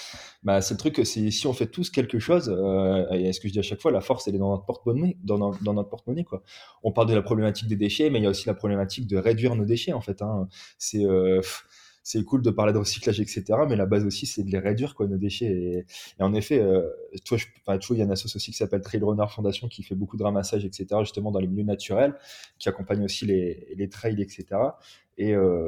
[0.43, 2.49] Bah, c'est le truc, c'est si on fait tous quelque chose.
[2.55, 4.65] Euh, et ce que je dis à chaque fois, la force, elle est dans notre
[4.65, 6.43] porte-monnaie, dans, dans, notre porte-monnaie, quoi?
[6.83, 9.17] On parle de la problématique des déchets, mais il y a aussi la problématique de
[9.17, 10.21] réduire nos déchets, en fait.
[10.21, 10.47] Hein.
[10.77, 11.41] C'est euh,
[12.05, 13.43] c'est cool de parler de recyclage, etc.
[13.67, 15.85] Mais la base aussi, c'est de les réduire, quoi, nos déchets.
[16.19, 16.87] Et, en effet, euh,
[17.25, 19.81] toi, je, enfin, il y a une association aussi qui s'appelle Trail Runner Foundation qui
[19.81, 20.85] fait beaucoup de ramassage, etc.
[20.99, 22.13] Justement dans les milieux naturels,
[22.59, 24.45] qui accompagne aussi les, les trails, etc.
[25.17, 25.67] Et, euh,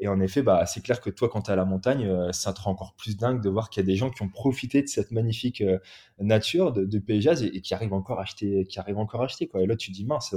[0.00, 2.32] et en effet, bah, c'est clair que toi, quand tu es à la montagne, euh,
[2.32, 4.28] ça te rend encore plus dingue de voir qu'il y a des gens qui ont
[4.28, 5.78] profité de cette magnifique euh,
[6.18, 9.46] nature, de, de paysage, et, qui arrivent encore à acheter, qui arrivent encore à acheter,
[9.46, 9.62] quoi.
[9.62, 10.34] Et là, tu dis mince,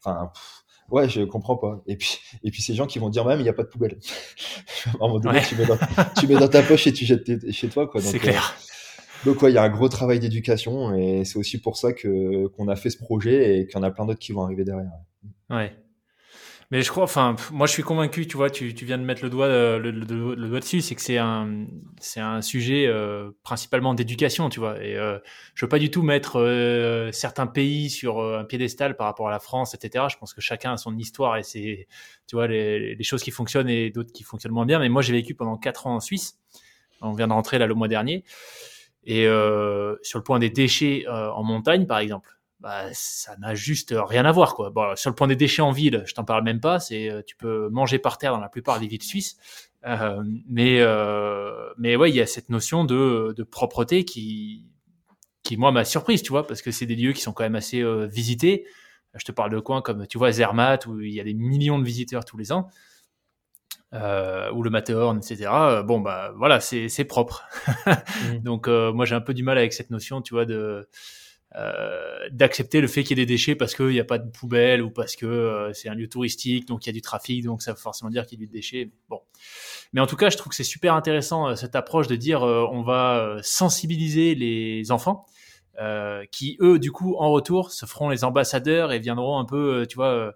[0.00, 0.30] enfin,
[0.90, 1.82] ouais, je comprends pas.
[1.86, 3.68] Et puis, et puis ces gens qui vont dire, même, il n'y a pas de
[3.68, 3.98] poubelle.
[4.86, 5.78] à un moment donné, tu, mets dans,
[6.18, 8.00] tu, mets dans, ta poche et tu jettes chez toi, quoi.
[8.00, 8.54] C'est clair.
[8.58, 11.92] Euh, donc, ouais, il y a un gros travail d'éducation et c'est aussi pour ça
[11.92, 14.42] que, qu'on a fait ce projet et qu'il y en a plein d'autres qui vont
[14.42, 14.92] arriver derrière.
[15.50, 15.72] Ouais.
[16.72, 19.22] Mais je crois, enfin, moi je suis convaincu, tu vois, tu, tu viens de mettre
[19.22, 21.66] le doigt, euh, le, le, doigt dessus, c'est que c'est un,
[22.00, 24.82] c'est un sujet euh, principalement d'éducation, tu vois.
[24.82, 25.18] Et euh,
[25.54, 29.30] je veux pas du tout mettre euh, certains pays sur un piédestal par rapport à
[29.30, 30.06] la France, etc.
[30.10, 31.86] Je pense que chacun a son histoire et c'est,
[32.26, 34.80] tu vois, les, les, choses qui fonctionnent et d'autres qui fonctionnent moins bien.
[34.80, 36.38] Mais moi j'ai vécu pendant quatre ans en Suisse.
[37.00, 38.24] On vient de rentrer là le mois dernier.
[39.04, 39.26] Et
[40.02, 42.35] sur le point des déchets en montagne, par exemple
[42.66, 44.70] bah, ça n'a juste rien à voir quoi.
[44.70, 46.80] Bon, sur le point des déchets en ville, je t'en parle même pas.
[46.80, 49.36] C'est euh, tu peux manger par terre dans la plupart des villes suisses,
[49.86, 54.66] euh, mais euh, mais ouais, il y a cette notion de, de propreté qui
[55.44, 57.54] qui moi m'a surprise, tu vois, parce que c'est des lieux qui sont quand même
[57.54, 58.66] assez euh, visités.
[59.14, 61.78] Je te parle de coins comme tu vois Zermatt où il y a des millions
[61.78, 62.68] de visiteurs tous les ans.
[63.94, 65.48] Euh, ou le Matterhorn, etc.
[65.84, 67.44] Bon, bah voilà, c'est propre.
[67.86, 68.38] Mmh.
[68.38, 70.88] Donc, moi, j'ai un peu du mal avec cette notion, tu vois, de
[71.58, 74.28] euh, d'accepter le fait qu'il y ait des déchets parce qu'il n'y a pas de
[74.30, 77.42] poubelle ou parce que euh, c'est un lieu touristique, donc il y a du trafic,
[77.44, 78.90] donc ça veut forcément dire qu'il y a du déchet.
[79.08, 79.22] Bon.
[79.94, 82.42] Mais en tout cas, je trouve que c'est super intéressant euh, cette approche de dire
[82.42, 85.24] on va sensibiliser les enfants.
[86.30, 89.96] qui eux du coup en retour se feront les ambassadeurs et viendront un peu tu
[89.96, 90.34] vois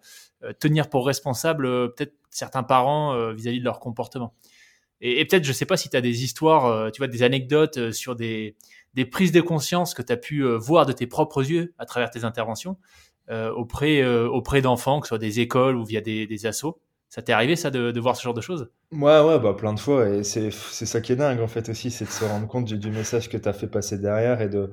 [0.58, 4.34] tenir pour responsable peut-être certains parents vis-à-vis de leur comportement
[5.00, 8.16] et, peut-être je sais pas si tu as des histoires tu vois des anecdotes sur
[8.16, 8.54] des
[8.94, 11.86] des prises de conscience que tu as pu euh, voir de tes propres yeux à
[11.86, 12.76] travers tes interventions
[13.30, 16.80] euh, auprès, euh, auprès d'enfants, que ce soit des écoles ou via des, des assos
[17.10, 18.70] ça t'est arrivé ça de, de, voir ce genre de choses?
[18.92, 20.08] Ouais, ouais, bah plein de fois.
[20.08, 22.78] Et c'est ça qui est dingue en fait aussi, c'est de se rendre compte du,
[22.78, 24.70] du message que tu as fait passer derrière et de,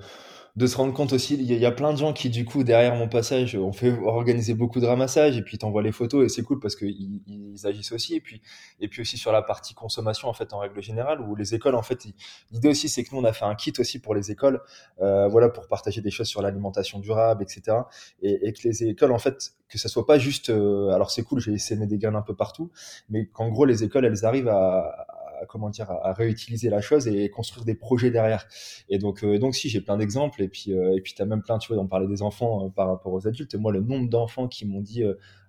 [0.58, 2.96] de se rendre compte aussi, il y, a plein de gens qui, du coup, derrière
[2.96, 6.42] mon passage, ont fait organiser beaucoup de ramassage et puis t'envoies les photos et c'est
[6.42, 8.16] cool parce qu'ils ils agissent aussi.
[8.16, 8.42] Et puis,
[8.80, 11.76] et puis aussi sur la partie consommation, en fait, en règle générale, où les écoles,
[11.76, 12.08] en fait,
[12.52, 14.60] l'idée aussi, c'est que nous, on a fait un kit aussi pour les écoles,
[15.00, 17.78] euh, voilà, pour partager des choses sur l'alimentation durable, etc.
[18.24, 21.24] Et, et, que les écoles, en fait, que ça soit pas juste, euh, alors c'est
[21.24, 22.72] cool, j'ai mettre des graines un peu partout,
[23.10, 25.06] mais qu'en gros, les écoles, elles arrivent à,
[25.48, 28.48] comment dire à, réutiliser la chose et construire des projets derrière.
[28.90, 31.42] Et donc euh, donc si j'ai plein d'exemples et puis euh, et puis t'as même
[31.42, 33.56] plein tu vois on parlait des enfants euh, par rapport aux adultes.
[33.56, 35.04] moi le nombre d'enfants qui m'ont dit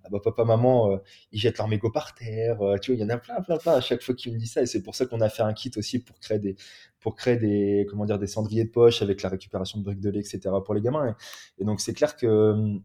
[0.05, 0.99] ah bah papa maman
[1.33, 2.59] ils jettent leur mégot par terre.
[2.81, 4.53] tu vois il y en a plein plein plein à chaque fois qu'ils me disent
[4.53, 6.57] ça et c'est pour ça qu'on a fait un kit aussi pour créer des
[7.01, 10.11] pour créer des comment dire des cendriers de poche avec la récupération de briques de
[10.11, 11.09] lait etc pour les gamins.
[11.59, 12.79] Et, et donc c'est clair que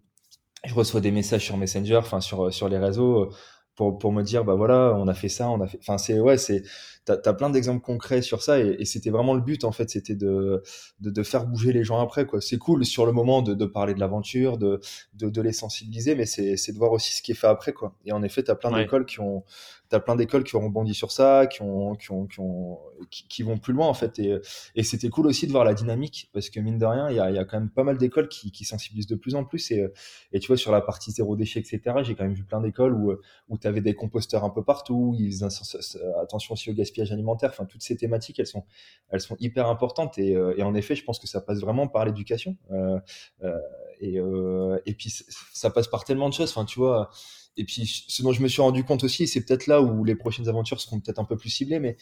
[0.66, 3.30] je reçois des messages sur Messenger, enfin sur sur les réseaux
[3.76, 6.20] pour, pour me dire bah voilà on a fait ça on a fait enfin c'est
[6.20, 6.64] ouais c'est
[7.06, 10.16] tu as, plein d'exemples concrets sur ça et, c'était vraiment le but en fait, c'était
[10.16, 10.64] de,
[11.00, 12.26] de, de, faire bouger les gens après.
[12.26, 12.42] quoi.
[12.42, 14.80] C'est cool sur le moment de, de parler de l'aventure, de,
[15.16, 17.74] de, de, les sensibiliser, mais c'est de voir aussi ce qui est fait après.
[17.74, 17.96] quoi.
[18.06, 19.44] Et en effet, tu as plein d'écoles qui ont
[19.90, 22.80] t'as plein d'écoles qui ont rebondi sur ça, qui ont, qui ont, qui ont,
[23.12, 24.18] qui, vont plus loin en fait.
[24.18, 24.40] Et,
[24.76, 27.20] et c'était cool aussi de voir la dynamique parce que mine de rien, il y
[27.20, 29.70] a, y a quand même pas mal d'écoles qui, qui sensibilisent de plus en plus.
[29.70, 29.86] Et,
[30.32, 32.96] et tu vois, sur la partie zéro déchet, etc., j'ai quand même vu plein d'écoles
[32.96, 33.14] où,
[33.50, 37.50] où tu avais des composteurs un peu partout, ils faisaient attention aussi au gaspillage alimentaire.
[37.52, 38.64] Enfin, toutes ces thématiques, elles sont,
[39.10, 40.18] elles sont hyper importantes.
[40.18, 42.58] Et, et en effet, je pense que ça passe vraiment par l'éducation.
[42.72, 43.00] Euh,
[43.44, 43.58] euh,
[44.00, 45.14] et, euh, et puis,
[45.54, 46.52] ça passe par tellement de choses.
[46.52, 47.10] Enfin, tu vois
[47.56, 50.16] et puis, ce dont je me suis rendu compte aussi, c'est peut-être là où les
[50.16, 51.98] prochaines aventures seront peut-être un peu plus ciblées, mais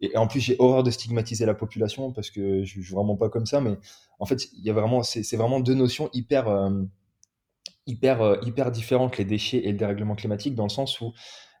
[0.00, 3.28] et en plus j'ai horreur de stigmatiser la population parce que je, suis vraiment pas
[3.28, 3.76] comme ça, mais
[4.20, 6.82] en fait, il y a vraiment, c'est vraiment deux notions hyper, euh,
[7.86, 11.12] hyper, euh, hyper différentes, les déchets et le dérèglement climatique, dans le sens où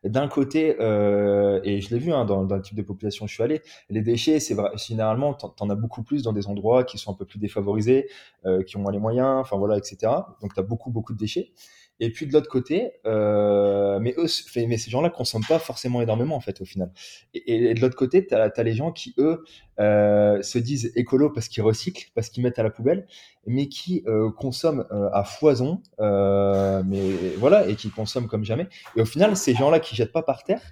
[0.04, 3.34] d'un côté, euh, et je l'ai vu hein, dans, le type de population où je
[3.34, 6.98] suis allé, les déchets, c'est généralement, t'en, en as beaucoup plus dans des endroits qui
[6.98, 8.08] sont un peu plus défavorisés,
[8.46, 10.12] euh, qui ont moins les moyens, enfin voilà, etc.
[10.40, 11.52] Donc tu as beaucoup, beaucoup de déchets.
[12.00, 14.26] Et puis de l'autre côté, euh, mais eux,
[14.68, 16.92] mais ces gens-là consomment pas forcément énormément en fait au final.
[17.34, 19.44] Et, et de l'autre côté, tu as, les gens qui eux
[19.80, 23.06] euh, se disent écolo parce qu'ils recyclent, parce qu'ils mettent à la poubelle,
[23.46, 28.68] mais qui euh, consomment euh, à foison, euh, mais voilà, et qui consomment comme jamais.
[28.96, 30.62] Et au final, ces gens-là qui jettent pas par terre,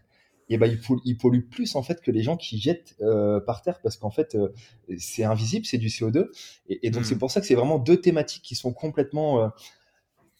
[0.49, 2.95] et eh ben ils, polluent, ils polluent plus en fait que les gens qui jettent
[3.01, 4.53] euh, par terre parce qu'en fait euh,
[4.97, 6.29] c'est invisible, c'est du CO2.
[6.69, 7.05] Et, et donc mmh.
[7.05, 9.51] c'est pour ça que c'est vraiment deux thématiques qui sont complètement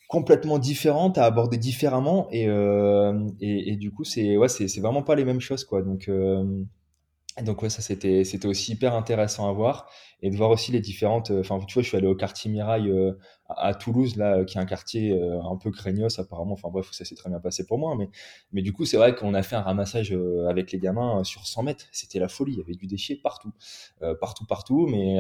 [0.09, 5.03] complètement différentes à aborder différemment et, euh, et, et, du coup c'est ouais c'est vraiment
[5.03, 5.83] pas les mêmes choses quoi.
[5.83, 6.65] Donc euh,
[7.43, 9.91] donc ouais ça c'était c'était aussi hyper intéressant à voir
[10.23, 12.91] et de voir aussi les différentes enfin tu vois je suis allé au quartier Mirail
[12.91, 13.13] euh,
[13.51, 16.55] à, Toulouse là qui est un quartier euh, un peu craignos apparemment.
[16.55, 18.09] Enfin bref ça s'est très bien passé pour moi mais
[18.53, 21.47] mais du coup c'est vrai qu'on a fait un ramassage euh, avec les gamins sur
[21.47, 21.87] 100 mètres.
[21.93, 22.53] C'était la folie.
[22.55, 23.53] Il y avait du déchet partout
[24.21, 24.87] partout partout.
[24.87, 25.19] Mais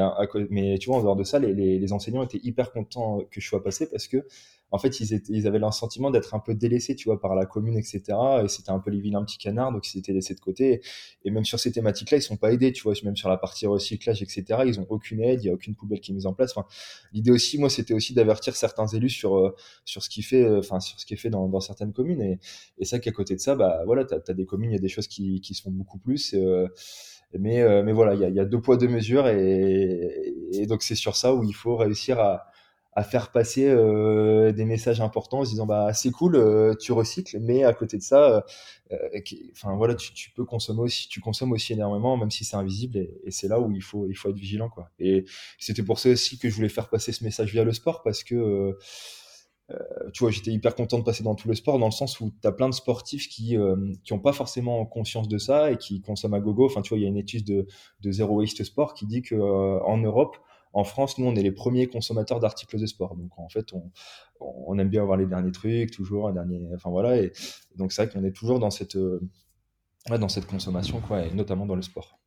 [0.50, 3.40] mais tu vois en dehors de ça les, les, les enseignants étaient hyper contents que
[3.42, 4.26] je sois passé parce que
[4.76, 7.78] en fait, ils, avaient le sentiment d'être un peu délaissés, tu vois, par la commune,
[7.78, 8.02] etc.
[8.44, 10.82] Et c'était un peu les vilains petits canards, donc ils étaient laissés de côté.
[11.24, 13.66] Et même sur ces thématiques-là, ils sont pas aidés, tu vois, même sur la partie
[13.66, 14.44] recyclage, etc.
[14.66, 16.54] Ils ont aucune aide, il y a aucune poubelle qui est mise en place.
[17.14, 21.30] L'idée aussi, moi, c'était aussi d'avertir certains élus sur euh, euh, ce qui est fait
[21.30, 22.20] dans, certaines communes.
[22.20, 22.38] Et,
[22.78, 24.80] et ça, qu'à côté de ça, bah voilà, t'as as des communes, il y a
[24.80, 26.34] des choses qui font beaucoup plus.
[26.34, 26.68] Euh,
[27.38, 30.94] mais voilà, il y a, y a, deux poids deux mesures, et, et donc c'est
[30.94, 32.46] sur ça où il faut réussir à
[32.96, 36.92] à faire passer euh, des messages importants en se disant bah c'est cool euh, tu
[36.92, 38.42] recycles mais à côté de ça
[38.90, 39.20] euh,
[39.52, 43.30] enfin voilà tu, peux consommer aussi tu consommes aussi énormément même si c'est invisible et,
[43.30, 45.26] c'est là où il faut il faut être vigilant quoi et
[45.58, 48.24] c'était pour ça aussi que je voulais faire passer ce message via le sport parce
[48.24, 48.76] que
[50.12, 52.32] tu vois, j'étais hyper content de passer dans tout le sport, dans le sens où
[52.40, 53.56] tu as plein de sportifs qui
[54.04, 56.66] qui ont pas forcément conscience de ça et qui consomment à gogo.
[56.66, 57.66] Enfin, tu vois, il y a une étude de,
[58.00, 60.36] de Zero Waste Sport qui dit que en Europe,
[60.76, 63.16] en France, nous, on est les premiers consommateurs d'articles de sport.
[63.16, 63.90] Donc, en fait, on,
[64.40, 66.68] on, aime bien avoir les derniers trucs, toujours un dernier.
[66.74, 67.16] Enfin, voilà.
[67.16, 67.32] Et,
[67.76, 69.18] donc, c'est vrai qu'on est toujours dans cette, euh,
[70.06, 72.18] dans cette consommation, quoi, et notamment dans le sport.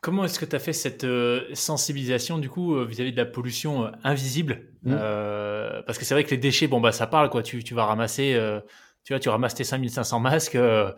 [0.00, 3.24] Comment est-ce que tu as fait cette euh, sensibilisation du coup euh, vis-à-vis de la
[3.24, 4.62] pollution invisible?
[4.82, 4.96] Mmh.
[5.86, 7.44] Parce que c'est vrai que les déchets, bon bah ça parle quoi.
[7.44, 8.36] Tu, tu vas ramasser
[9.04, 10.92] tu vois, tu ramasses tes 5500 masques, euh,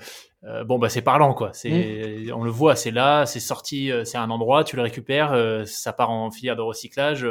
[0.46, 1.50] euh, bon bah c'est parlant quoi.
[1.54, 2.34] C'est, mmh.
[2.34, 5.64] on le voit, c'est là, c'est sorti, euh, c'est un endroit, tu le récupères, euh,
[5.64, 7.26] ça part en filière de recyclage.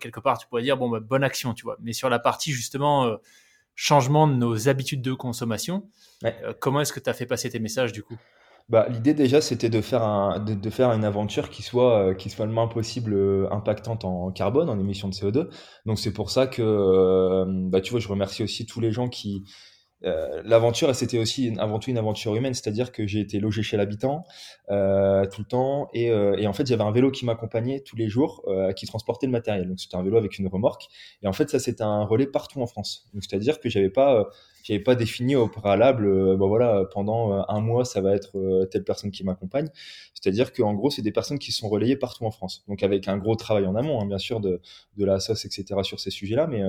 [0.00, 1.76] quelque part, tu pourrais dire bon bah bonne action, tu vois.
[1.80, 3.18] Mais sur la partie justement
[3.74, 5.88] changement de nos habitudes de consommation,
[6.22, 6.34] ouais.
[6.60, 8.16] comment est-ce que tu as fait passer tes messages du coup?
[8.68, 12.30] Bah, l'idée déjà c'était de faire un, de, de, faire une aventure qui soit qui
[12.30, 13.14] soit le moins possible
[13.52, 15.48] impactante en carbone en émissions de CO2
[15.84, 19.44] donc c'est pour ça que bah tu vois je remercie aussi tous les gens qui
[20.06, 23.76] euh, l'aventure, c'était aussi avant tout une aventure humaine, c'est-à-dire que j'ai été logé chez
[23.76, 24.24] l'habitant
[24.70, 27.96] euh, tout le temps, et, euh, et en fait, j'avais un vélo qui m'accompagnait tous
[27.96, 28.44] les jours,
[28.76, 29.68] qui transportait le matériel.
[29.68, 30.86] Donc, c'était un vélo avec une remorque,
[31.22, 33.06] et en fait, ça, c'était un relais partout en France.
[33.12, 34.28] Donc, c'est-à-dire que j'avais pas,
[34.66, 39.10] j'avais pas défini au préalable, bon voilà, pendant un mois, ça va être telle personne
[39.10, 39.68] qui m'accompagne.
[40.14, 42.64] C'est-à-dire qu'en gros, c'est des personnes qui sont relayées partout en France.
[42.66, 44.60] Donc, avec un gros travail en amont, hein, bien sûr, de,
[44.96, 46.62] de la SOS, etc., sur ces sujets-là, mais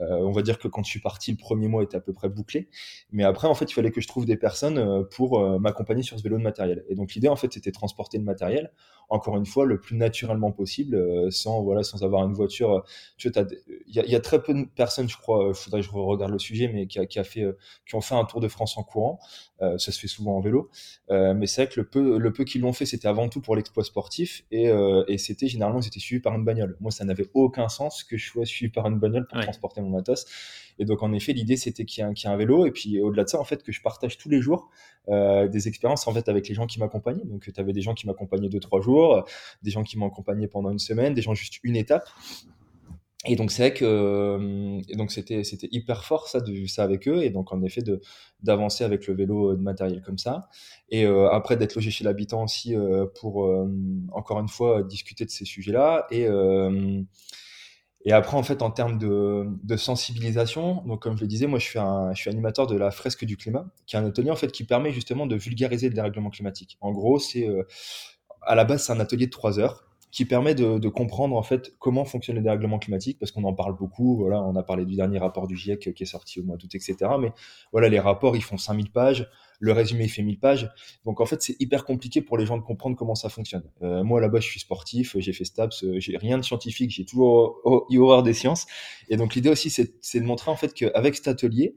[0.00, 2.12] euh, on va dire que quand je suis parti, le premier mois était à peu
[2.12, 2.68] près bouclé.
[3.12, 6.02] Mais après, en fait, il fallait que je trouve des personnes euh, pour euh, m'accompagner
[6.02, 6.84] sur ce vélo de matériel.
[6.88, 8.72] Et donc l'idée, en fait, c'était transporter le matériel,
[9.08, 12.84] encore une fois, le plus naturellement possible, sans voilà, sans avoir une voiture.
[13.16, 13.46] Tu vois,
[13.86, 16.38] il y, y, a très peu de personnes, je crois, faudrait que je regarde le
[16.38, 17.46] sujet, mais qui, a, qui a fait,
[17.86, 19.20] qui ont fait un tour de France en courant.
[19.60, 20.70] Ça se fait souvent en vélo.
[21.08, 23.56] mais c'est vrai que le peu, le peu qu'ils l'ont fait, c'était avant tout pour
[23.56, 24.70] l'exploit sportif et,
[25.08, 26.76] et c'était généralement c'était suivi par une bagnole.
[26.80, 29.90] Moi, ça n'avait aucun sens que je sois suivi par une bagnole pour transporter mon
[29.90, 30.26] matos.
[30.78, 32.66] Et donc, en effet, l'idée, c'était qu'il y, ait un vélo.
[32.66, 34.70] Et puis, au-delà de ça, en fait, que je partage tous les jours
[35.08, 37.24] euh, des expériences, en fait, avec les gens qui m'accompagnaient.
[37.24, 39.26] Donc, tu avais des gens qui m'accompagnaient deux, trois jours,
[39.62, 42.08] des gens qui m'accompagnaient pendant une semaine, des gens juste une étape.
[43.26, 46.70] Et donc c'est vrai que euh, et donc c'était c'était hyper fort ça de vivre
[46.70, 47.22] ça avec eux.
[47.24, 48.00] Et donc en effet de
[48.42, 50.48] d'avancer avec le vélo de matériel comme ça.
[50.90, 53.48] Et euh, après d'être logé chez l'habitant aussi euh, pour
[54.12, 56.06] encore une fois discuter de ces sujets-là.
[56.10, 56.26] Et
[58.08, 61.58] et après, en fait, en termes de, de, sensibilisation, donc comme je le disais, moi,
[61.58, 64.30] je suis, un, je suis animateur de la fresque du climat, qui est un atelier
[64.30, 66.78] en fait qui permet justement de vulgariser le dérèglement climatique.
[66.80, 67.64] En gros, c'est euh,
[68.42, 69.85] à la base, c'est un atelier de trois heures
[70.16, 73.52] qui permet de, de, comprendre en fait comment fonctionne le dérèglement climatique, parce qu'on en
[73.52, 74.16] parle beaucoup.
[74.16, 76.74] Voilà, on a parlé du dernier rapport du GIEC qui est sorti au mois d'août,
[76.74, 76.96] etc.
[77.20, 77.32] Mais
[77.70, 79.28] voilà, les rapports, ils font 5000 pages
[79.60, 80.70] le résumé il fait 1000 pages.
[81.04, 83.64] Donc en fait, c'est hyper compliqué pour les gens de comprendre comment ça fonctionne.
[83.82, 87.04] Euh, moi là-bas, je suis sportif, j'ai fait STAPS, euh, j'ai rien de scientifique, j'ai
[87.04, 88.66] toujours eu horreur des sciences.
[89.08, 91.76] Et donc l'idée aussi, c'est de montrer en fait qu'avec cet atelier,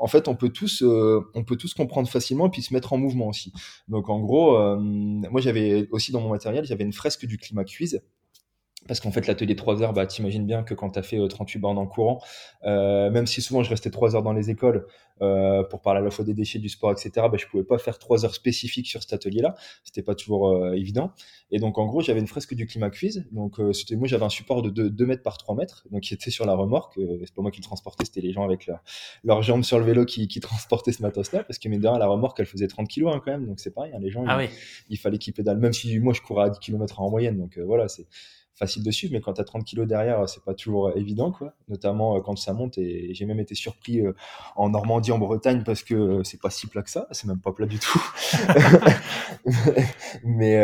[0.00, 2.92] en fait, on peut tous, euh, on peut tous comprendre facilement et puis se mettre
[2.92, 3.52] en mouvement aussi.
[3.88, 8.00] Donc, en gros, moi, j'avais aussi dans mon matériel, j'avais une fresque du climat quiz
[8.88, 11.58] parce qu'en fait, l'atelier 3 heures, bah, t'imagines bien que quand tu as fait 38
[11.58, 12.20] euh, bornes en courant,
[12.64, 14.86] euh, même si souvent je restais 3 heures dans les écoles
[15.20, 17.78] euh, pour parler à la fois des déchets, du sport, etc., bah, je pouvais pas
[17.78, 19.54] faire 3 heures spécifiques sur cet atelier-là.
[19.84, 21.12] C'était pas toujours euh, évident.
[21.50, 23.26] Et donc, en gros, j'avais une fresque du climat quiz.
[23.32, 26.14] Donc, euh, c'était, moi, j'avais un support de 2, mètres par 3 mètres, donc qui
[26.14, 26.94] était sur la remorque.
[27.24, 28.70] c'est pas moi qui le transportais, c'était les gens avec
[29.24, 31.44] leurs jambes sur le vélo qui, qui transportaient ce matos-là.
[31.44, 33.46] Parce que, mais derrière, la remorque, elle faisait 30 kilos hein, quand même.
[33.46, 34.50] Donc, c'est pareil, hein, les gens, ah il,
[34.90, 35.58] il, fallait qu'ils pédalent.
[35.58, 37.38] Même si moi, je courais à 10 km en moyenne.
[37.38, 38.06] Donc, voilà, c'est
[38.58, 41.54] facile de suivre, mais quand tu as 30 kilos derrière, c'est pas toujours évident, quoi.
[41.68, 42.76] Notamment euh, quand ça monte.
[42.78, 44.12] Et j'ai même été surpris euh,
[44.56, 47.06] en Normandie, en Bretagne, parce que euh, c'est pas si plat que ça.
[47.12, 48.02] C'est même pas plat du tout.
[50.24, 50.58] mais,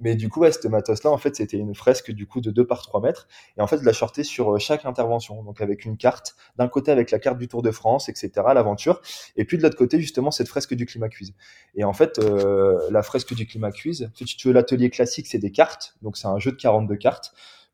[0.00, 2.66] mais du coup, ouais, ce matos-là, en fait, c'était une fresque du coup de 2
[2.66, 3.28] par 3 mètres.
[3.58, 5.42] Et en fait, je la sortais sur chaque intervention.
[5.42, 9.02] Donc avec une carte, d'un côté avec la carte du Tour de France, etc., l'aventure.
[9.36, 11.34] Et puis de l'autre côté, justement, cette fresque du climat quiz.
[11.74, 15.52] Et en fait, la fresque du climat quiz, si tu veux l'atelier classique, c'est des
[15.52, 15.96] cartes.
[16.02, 17.09] Donc c'est un jeu de 42 cartes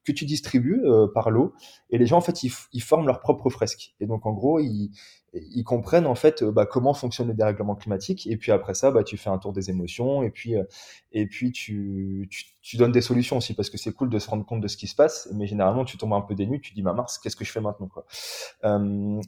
[0.06, 1.52] que tu distribues euh, par lot.
[1.90, 4.90] Et les gens en fait ils, forment leur propre fresque et donc en gros ils,
[5.64, 9.04] comprennent en fait euh, bah, comment fonctionne le dérèglement climatique et puis après ça bah,
[9.04, 10.22] tu fais un tour des émotions.
[10.22, 10.64] Et puis euh,
[11.12, 12.28] et puis tu,
[12.74, 14.86] donnes des solutions aussi parce que c'est cool de se rendre compte de ce qui
[14.86, 15.28] se passe.
[15.34, 17.60] Mais généralement tu tombes un peu dénu tu dis ma mars qu'est-ce que je fais
[17.60, 18.06] maintenant quoi?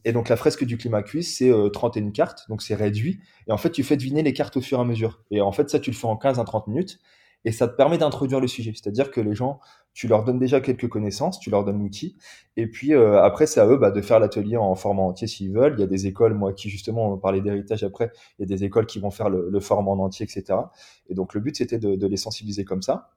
[0.05, 2.49] Et donc la fresque du climat cuisse c'est 31 cartes.
[2.49, 3.21] Donc c'est réduit.
[3.49, 5.23] Et en fait tu fais deviner les cartes au fur et à mesure.
[5.31, 7.01] Et en fait ça tu le fais en 15 à 30 minutes
[7.45, 8.73] et ça te permet d'introduire le sujet.
[8.75, 9.61] C'est-à-dire que les gens,
[9.93, 12.17] tu leur donnes déjà quelques connaissances, tu leur donnes l'outil,
[12.57, 15.53] et puis euh, après c'est à eux bah, de faire l'atelier en format entier s'ils
[15.53, 15.75] veulent.
[15.77, 18.57] Il y a des écoles, moi qui justement on parlait d'héritage après, il y a
[18.57, 20.59] des écoles qui vont faire le, format en entier, etc.
[21.09, 23.11] Et donc le but c'était de, de les sensibiliser comme ça.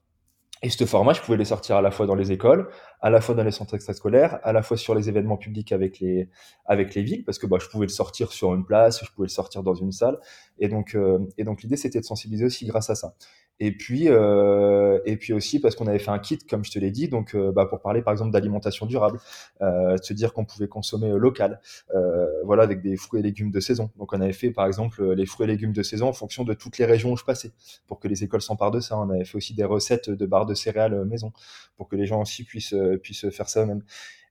[0.64, 3.20] Et ce format, je pouvais les sortir à la fois dans les écoles, à la
[3.20, 6.30] fois dans les centres extrascolaires, à la fois sur les événements publics avec les
[6.66, 9.26] avec les villes, parce que bah, je pouvais le sortir sur une place, je pouvais
[9.26, 10.20] le sortir dans une salle,
[10.60, 13.16] et donc euh, et donc l'idée c'était de sensibiliser aussi grâce à ça.
[13.64, 16.80] Et puis, euh, et puis aussi parce qu'on avait fait un kit, comme je te
[16.80, 19.20] l'ai dit, donc euh, bah, pour parler par exemple d'alimentation durable,
[19.62, 21.62] euh, se dire qu'on pouvait consommer euh, local,
[21.94, 23.92] euh, voilà, avec des fruits et légumes de saison.
[24.00, 26.56] Donc on avait fait par exemple les fruits et légumes de saison en fonction de
[26.56, 27.52] toutes les régions où je passais,
[27.86, 28.98] pour que les écoles s'emparent de ça.
[28.98, 31.32] On avait fait aussi des recettes de barres de céréales maison,
[31.78, 33.84] pour que les gens aussi puissent puissent faire ça eux-mêmes.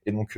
[0.05, 0.37] Et donc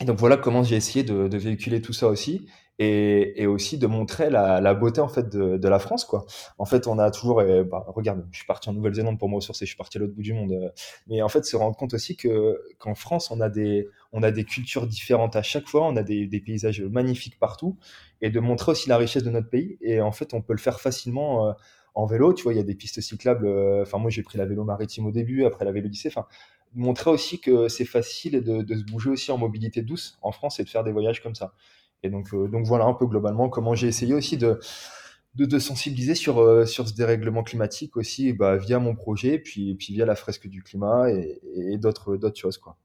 [0.00, 2.46] et donc voilà comment j'ai essayé de, de, véhiculer tout ça aussi
[2.78, 6.26] et, et aussi de montrer la, la, beauté en fait de, de, la France quoi.
[6.58, 9.64] En fait, on a toujours, bah, regarde, je suis parti en Nouvelle-Zélande pour me ressourcer,
[9.64, 10.68] je suis parti à l'autre bout du monde, euh,
[11.06, 14.30] mais en fait se rendre compte aussi que qu'en France on a des on a
[14.30, 17.76] des cultures différentes à chaque fois, on a des, des, paysages magnifiques partout
[18.20, 20.58] et de montrer aussi la richesse de notre pays et en fait on peut le
[20.58, 21.48] faire facilement.
[21.48, 21.52] Euh,
[21.96, 23.46] en vélo, tu vois, il y a des pistes cyclables.
[23.46, 26.08] Euh, enfin, moi, j'ai pris la vélo maritime au début, après la vélo lycée.
[26.08, 26.26] Enfin,
[26.74, 30.58] montrer aussi que c'est facile de, de, se bouger aussi en mobilité douce en France
[30.58, 31.54] et de faire des voyages comme ça.
[32.04, 34.60] Et donc, euh, donc voilà un peu globalement comment j'ai essayé aussi de,
[35.34, 39.94] de, sensibiliser sur, euh, sur ce dérèglement climatique aussi bah, via mon projet, puis, puis
[39.94, 42.58] via la fresque du climat et, et d'autres choses.
[42.58, 42.76] Quoi.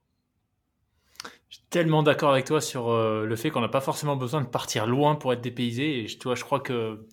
[1.49, 4.41] Je suis tellement d'accord avec toi sur euh, le fait qu'on n'a pas forcément besoin
[4.41, 5.99] de partir loin pour être dépaysé.
[5.99, 7.05] Et je, toi, je crois que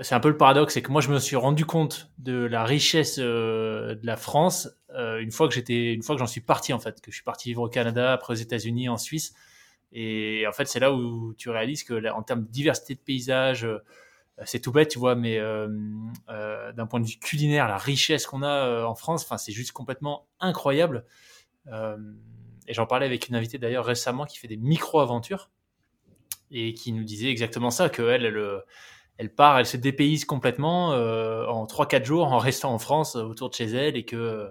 [0.00, 2.64] c'est un peu le paradoxe, c'est que moi je me suis rendu compte de la
[2.64, 6.80] richesse de la France une fois que j'étais, une fois que j'en suis parti en
[6.80, 9.32] fait, que je suis parti vivre au Canada, après aux États-Unis, en Suisse.
[9.92, 13.66] Et en fait, c'est là où tu réalises que en termes de diversité de paysages,
[14.44, 18.84] c'est tout bête, tu vois, mais d'un point de vue culinaire, la richesse qu'on a
[18.84, 21.04] en France, c'est juste complètement incroyable.
[21.68, 25.50] et j'en parlais avec une invitée d'ailleurs récemment qui fait des micro-aventures.
[26.50, 28.62] et qui nous disait exactement ça, qu'elle, elle,
[29.18, 33.54] elle, part, elle se dépayse complètement en 3-4 jours en restant en France autour de
[33.54, 34.50] chez elle et que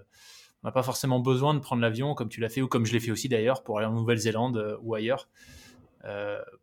[0.63, 2.93] on n'a pas forcément besoin de prendre l'avion comme tu l'as fait ou comme je
[2.93, 5.29] l'ai fait aussi d'ailleurs pour aller en Nouvelle-Zélande ou ailleurs.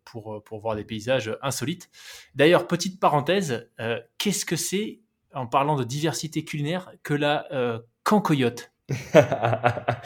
[0.04, 1.90] pour, pour voir des paysages insolites.
[2.35, 3.70] D'ailleurs, petite parenthèse,
[4.16, 5.00] qu'est-ce que c'est,
[5.35, 7.46] en parlant de diversité culinaire, que la
[8.02, 8.72] cancoyote?
[9.12, 10.03] ça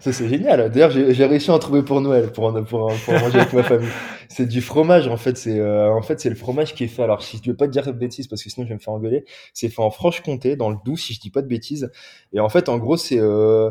[0.00, 0.70] c'est génial.
[0.70, 3.90] D'ailleurs, j'ai réussi à en trouver pour Noël, pour, pour, pour manger avec ma famille.
[4.28, 5.36] C'est du fromage en fait.
[5.36, 7.02] C'est euh, en fait c'est le fromage qui est fait.
[7.02, 8.76] Alors si je ne veux pas te dire de bêtises parce que sinon je vais
[8.76, 9.26] me faire engueuler.
[9.52, 11.90] C'est fait en Franche-Comté, dans le Doubs, si je dis pas de bêtises.
[12.32, 13.70] Et en fait, en gros, c'est euh,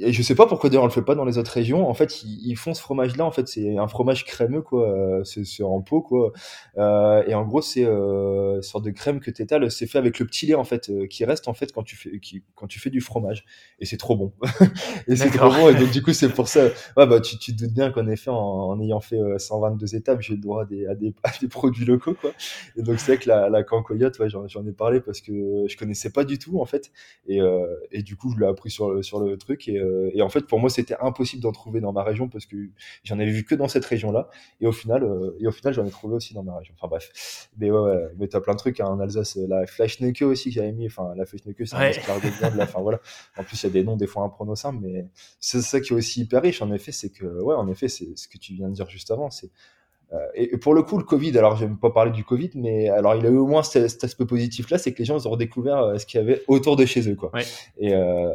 [0.00, 1.88] et je sais pas pourquoi d'ailleurs on le fait pas dans les autres régions.
[1.88, 3.24] En fait, ils, font ce fromage-là.
[3.24, 4.88] En fait, c'est un fromage crémeux, quoi.
[4.88, 6.32] Euh, c'est en pot, quoi.
[6.76, 9.70] Euh, et en gros, c'est euh, une sorte de crème que t'étales.
[9.70, 11.96] C'est fait avec le petit lait, en fait, euh, qui reste en fait quand tu
[11.96, 13.44] fais qui, quand tu fais du fromage.
[13.78, 14.32] Et c'est trop bon.
[15.08, 15.68] et c'est trop bon.
[15.68, 16.64] Et donc du coup, c'est pour ça.
[16.96, 19.98] Ouais, bah tu, tu te doutes bien qu'en effet, en, en, ayant fait 122 euh,
[19.98, 22.32] étapes, j'ai le droit à des, à des, à des produits locaux, quoi.
[22.76, 25.76] Et donc c'est vrai que la, la cancoyote, ouais, j'en ai parlé parce que je
[25.76, 26.90] connaissais pas du tout, en fait.
[27.28, 27.40] Et,
[27.92, 29.68] et du coup, je l'ai appris sur le, sur le truc.
[29.68, 32.46] Et euh, et, en fait, pour moi, c'était impossible d'en trouver dans ma région parce
[32.46, 32.56] que
[33.04, 34.28] j'en avais vu que dans cette région-là.
[34.60, 36.74] Et au final, euh, et au final, j'en ai trouvé aussi dans ma région.
[36.76, 37.48] Enfin bref.
[37.58, 39.36] Mais ouais, ouais mais t'as plein de trucs hein, en Alsace.
[39.48, 40.86] La Fleischnecke aussi que j'avais mis.
[40.86, 42.60] Enfin, la Fleischnecke, c'est un escargot de viande.
[42.60, 43.00] Enfin voilà.
[43.36, 45.06] En plus, il y a des noms des fois imprononciables, mais
[45.40, 46.62] c'est ça qui est aussi hyper riche.
[46.62, 49.10] En effet, c'est que ouais, en effet, c'est ce que tu viens de dire juste
[49.10, 49.30] avant.
[49.30, 49.50] C'est
[50.12, 53.16] euh, et, pour le coup, le Covid, alors j'aime pas parler du Covid, mais alors
[53.16, 55.32] il a eu au moins cet, aspect positif là, c'est que les gens ils ont
[55.32, 57.32] redécouvert ce qu'il y avait autour de chez eux, quoi.
[57.78, 58.30] Et, euh,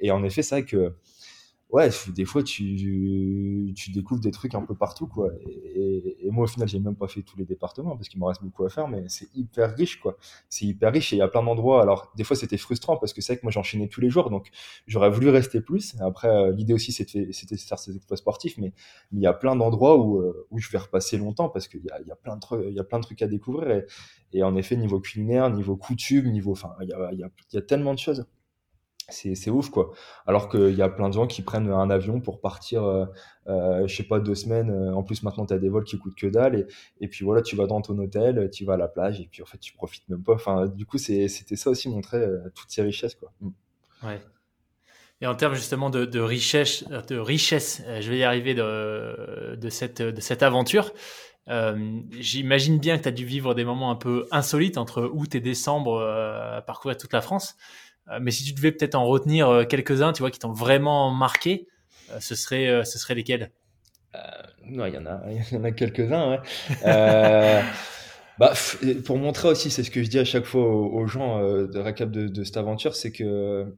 [0.00, 0.94] et en effet, c'est vrai que
[1.70, 5.30] ouais, des fois tu, découvres des trucs un peu partout, quoi.
[5.44, 8.42] Et, moi, au final, j'ai même pas fait tous les départements parce qu'il me reste
[8.42, 10.18] beaucoup à faire, mais c'est hyper riche, quoi.
[10.48, 11.80] C'est hyper riche et il y a plein d'endroits.
[11.80, 14.28] Alors, des fois, c'était frustrant parce que c'est vrai que moi, j'enchaînais tous les jours,
[14.30, 14.50] donc
[14.86, 15.96] j'aurais voulu rester plus.
[16.00, 18.72] Après, euh, l'idée aussi, c'était de faire ces exploits sportifs, mais
[19.12, 21.90] il y a plein d'endroits où, euh, où je vais repasser longtemps parce qu'il y
[21.90, 23.84] a, plein de il y a plein de trucs à découvrir
[24.32, 27.20] et, en effet, niveau culinaire, niveau coutume, niveau, enfin, il
[27.52, 28.26] y a tellement de choses
[29.08, 29.92] c'est ouf quoi.
[30.26, 33.06] Alors qu'il y a plein de gens qui prennent un avion pour partir, euh,
[33.46, 34.70] euh, je sais pas, deux semaines.
[34.70, 36.66] Euh, en plus maintenant tu as des vols qui coûtent que dalle
[37.00, 39.42] et, puis voilà, tu vas dans ton hôtel, tu vas à la plage et puis
[39.42, 40.34] en fait tu profites même pas.
[40.34, 43.32] Enfin, du coup c'était ça aussi montrer euh, toutes ces richesses quoi.
[43.40, 43.50] Mm.
[44.02, 44.20] Ouais.
[45.22, 50.02] Et en termes justement de, richesse, de richesse, je vais y arriver de, de cette
[50.02, 50.92] de cette aventure.
[51.48, 55.34] Euh, J'imagine bien que tu as dû vivre des moments un peu insolites entre août
[55.34, 57.56] et décembre à parcourir toute la France.
[58.10, 61.10] Euh, mais si tu devais peut-être en retenir euh, quelques-uns, tu vois, qui t'ont vraiment
[61.10, 61.66] marqué,
[62.10, 63.50] euh, ce serait, ce serait lesquels?
[64.64, 66.40] Non, il y en a, il y en a quelques-uns.
[66.84, 67.62] Ouais.
[68.38, 68.52] Bah,
[69.06, 72.10] pour montrer aussi, c'est ce que je dis à chaque fois aux, gens de récap
[72.10, 73.74] de, de, cette aventure, c'est que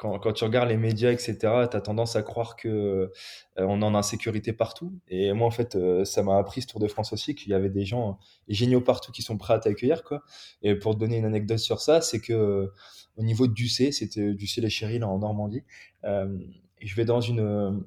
[0.00, 3.12] quand, tu regardes les médias, etc., tu as tendance à croire que
[3.58, 4.92] on est insécurité partout.
[5.08, 7.68] Et moi, en fait, ça m'a appris ce Tour de France aussi qu'il y avait
[7.68, 10.22] des gens géniaux partout qui sont prêts à t'accueillir, quoi.
[10.62, 12.72] Et pour donner une anecdote sur ça, c'est que
[13.16, 15.62] au niveau du C, c'était C les Chéris, là, en Normandie.
[16.04, 16.38] Euh,
[16.80, 17.84] je vais dans une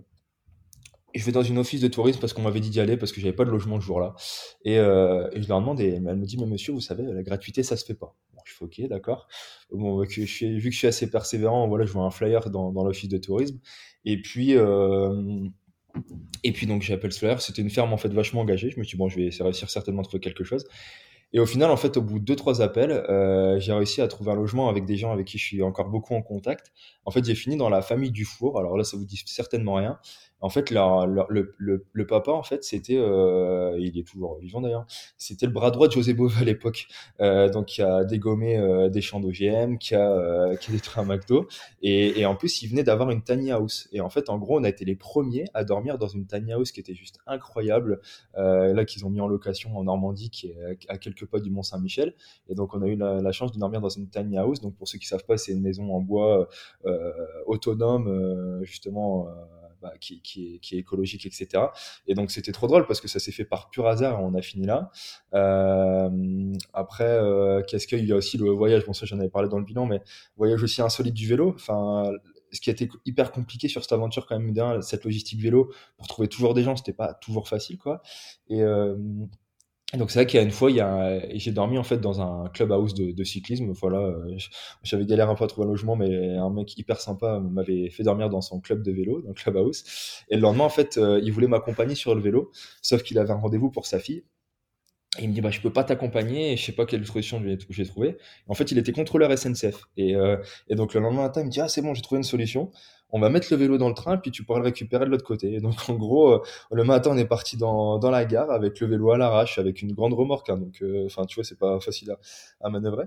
[1.58, 3.76] office de tourisme parce qu'on m'avait dit d'y aller parce que j'avais pas de logement
[3.76, 4.16] le jour-là.
[4.64, 7.64] Et, euh, je leur demande et elle me dit mais monsieur vous savez la gratuité
[7.64, 8.16] ça se fait pas.
[8.46, 9.28] Je fais ok d'accord.
[9.72, 13.10] Bon bah, vu que je suis assez persévérant voilà je vois un flyer dans, l'office
[13.10, 13.60] de tourisme
[14.06, 15.48] et puis euh,
[16.44, 17.42] et puis donc j'appelle ce flyer.
[17.42, 18.70] C'était une ferme en fait vachement engagée.
[18.72, 20.66] Je me suis dit bon je vais réussir certainement à trouver quelque chose.
[21.36, 24.08] Et au final, en fait, au bout de deux trois appels, euh, j'ai réussi à
[24.08, 26.72] trouver un logement avec des gens avec qui je suis encore beaucoup en contact.
[27.06, 28.60] En fait, j'ai fini dans la famille Dufour.
[28.60, 29.98] Alors là, ça vous dit certainement rien.
[30.44, 34.86] En fait, le, papa, en fait, c'était, euh, il est toujours vivant d'ailleurs,
[35.18, 36.88] c'était le bras droit de José Bové à l'époque.
[37.22, 41.02] Euh, donc, qui a dégommé euh, des champs d'OGM, qui a, euh, qui a détruit
[41.02, 41.48] un McDo.
[41.82, 43.88] Et, en plus, il venait d'avoir une tiny house.
[43.94, 46.52] Et en fait, en gros, on a été les premiers à dormir dans une tiny
[46.52, 48.02] house qui était juste incroyable.
[48.38, 51.52] Euh, là, qu'ils ont mis en location en Normandie, qui est à quelques pas du
[51.52, 52.16] Mont Saint-Michel.
[52.50, 54.60] Et donc, on a eu la, la, chance de dormir dans une tiny house.
[54.60, 56.50] Donc, pour ceux qui savent pas, c'est une maison en bois
[57.48, 59.30] autonome, justement
[59.84, 61.66] bah, qui, qui, est, qui, est, écologique, etc.
[62.08, 64.42] Et donc c'était trop drôle parce que ça s'est fait par pur hasard on a
[64.42, 64.92] fini là.
[65.34, 69.50] Euh, après, euh, qu'est-ce qu'il y a aussi le voyage, bon ça j'en avais parlé
[69.50, 70.02] dans le bilan, mais
[70.38, 71.54] voyage aussi insolite du vélo.
[71.54, 72.10] Enfin,
[72.54, 76.08] ce qui a été hyper compliqué sur cette aventure quand même, cette logistique vélo, pour
[76.08, 78.02] trouver toujours des gens, c'était pas toujours facile quoi.
[78.48, 78.96] Et euh,
[79.98, 81.98] donc c'est vrai qu'il y a une fois, il y a, j'ai dormi en fait
[81.98, 83.72] dans un clubhouse de, de cyclisme.
[83.74, 84.38] Voilà, euh,
[84.82, 88.04] j'avais galéré un peu à trouver un logement, mais un mec hyper sympa m'avait fait
[88.04, 89.84] dormir dans son club de vélo, dans le clubhouse.
[90.30, 93.32] Et le lendemain, en fait, euh, il voulait m'accompagner sur le vélo, sauf qu'il avait
[93.32, 94.24] un rendez-vous pour sa fille.
[95.20, 97.40] Et il me dit bah je peux pas t'accompagner, je sais pas quelle solution
[97.70, 98.18] j'ai trouvé.
[98.48, 100.38] En fait, il était contrôleur SNCF et, euh,
[100.70, 102.72] et donc le lendemain matin, il me dit ah c'est bon, j'ai trouvé une solution
[103.14, 105.24] on va mettre le vélo dans le train, puis tu pourras le récupérer de l'autre
[105.24, 105.54] côté.
[105.54, 108.88] Et donc, en gros, le matin, on est parti dans, dans la gare avec le
[108.88, 110.50] vélo à l'arrache, avec une grande remorque.
[110.50, 110.58] Hein.
[110.58, 112.20] donc, enfin, tu vois, c'est pas facile à,
[112.62, 113.06] à manœuvrer.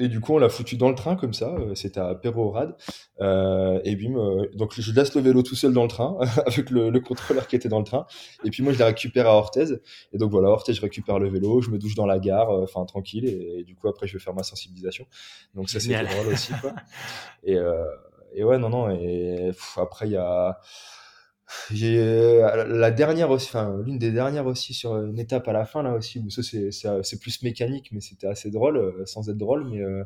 [0.00, 1.56] Et du coup, on l'a foutu dans le train comme ça.
[1.58, 2.76] Euh, c'était à Perorade.
[3.20, 6.70] Euh, et bim, euh, donc je laisse le vélo tout seul dans le train avec
[6.70, 8.06] le, le, contrôleur qui était dans le train.
[8.44, 9.80] Et puis moi, je la récupère à Orthez.
[10.12, 12.62] Et donc voilà, Orthez, je récupère le vélo, je me douche dans la gare, euh,
[12.62, 13.26] enfin tranquille.
[13.26, 15.06] Et, du coup, après, je vais faire ma sensibilisation.
[15.54, 16.52] Donc ça, c'est drôle aussi.
[16.60, 16.72] Quoi.
[17.42, 17.56] Et,
[18.32, 18.90] et ouais, non, non.
[18.90, 20.60] Et après, il y a
[21.70, 25.82] j'ai la dernière aussi, enfin l'une des dernières aussi sur une étape à la fin
[25.82, 26.42] là aussi où ça
[27.02, 30.04] c'est plus mécanique mais c'était assez drôle euh, sans être drôle mais euh,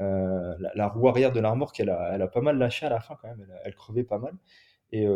[0.00, 3.00] euh, la, roue arrière de l'armorque elle a, elle a pas mal lâché à la
[3.00, 4.34] fin quand même elle, crevait pas mal
[4.92, 5.06] et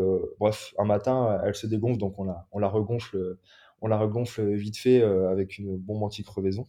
[0.41, 3.39] bref un matin elle se dégonfle donc on la on la regonfle
[3.81, 6.67] on la regonfle vite fait avec une bombe anti-crevaison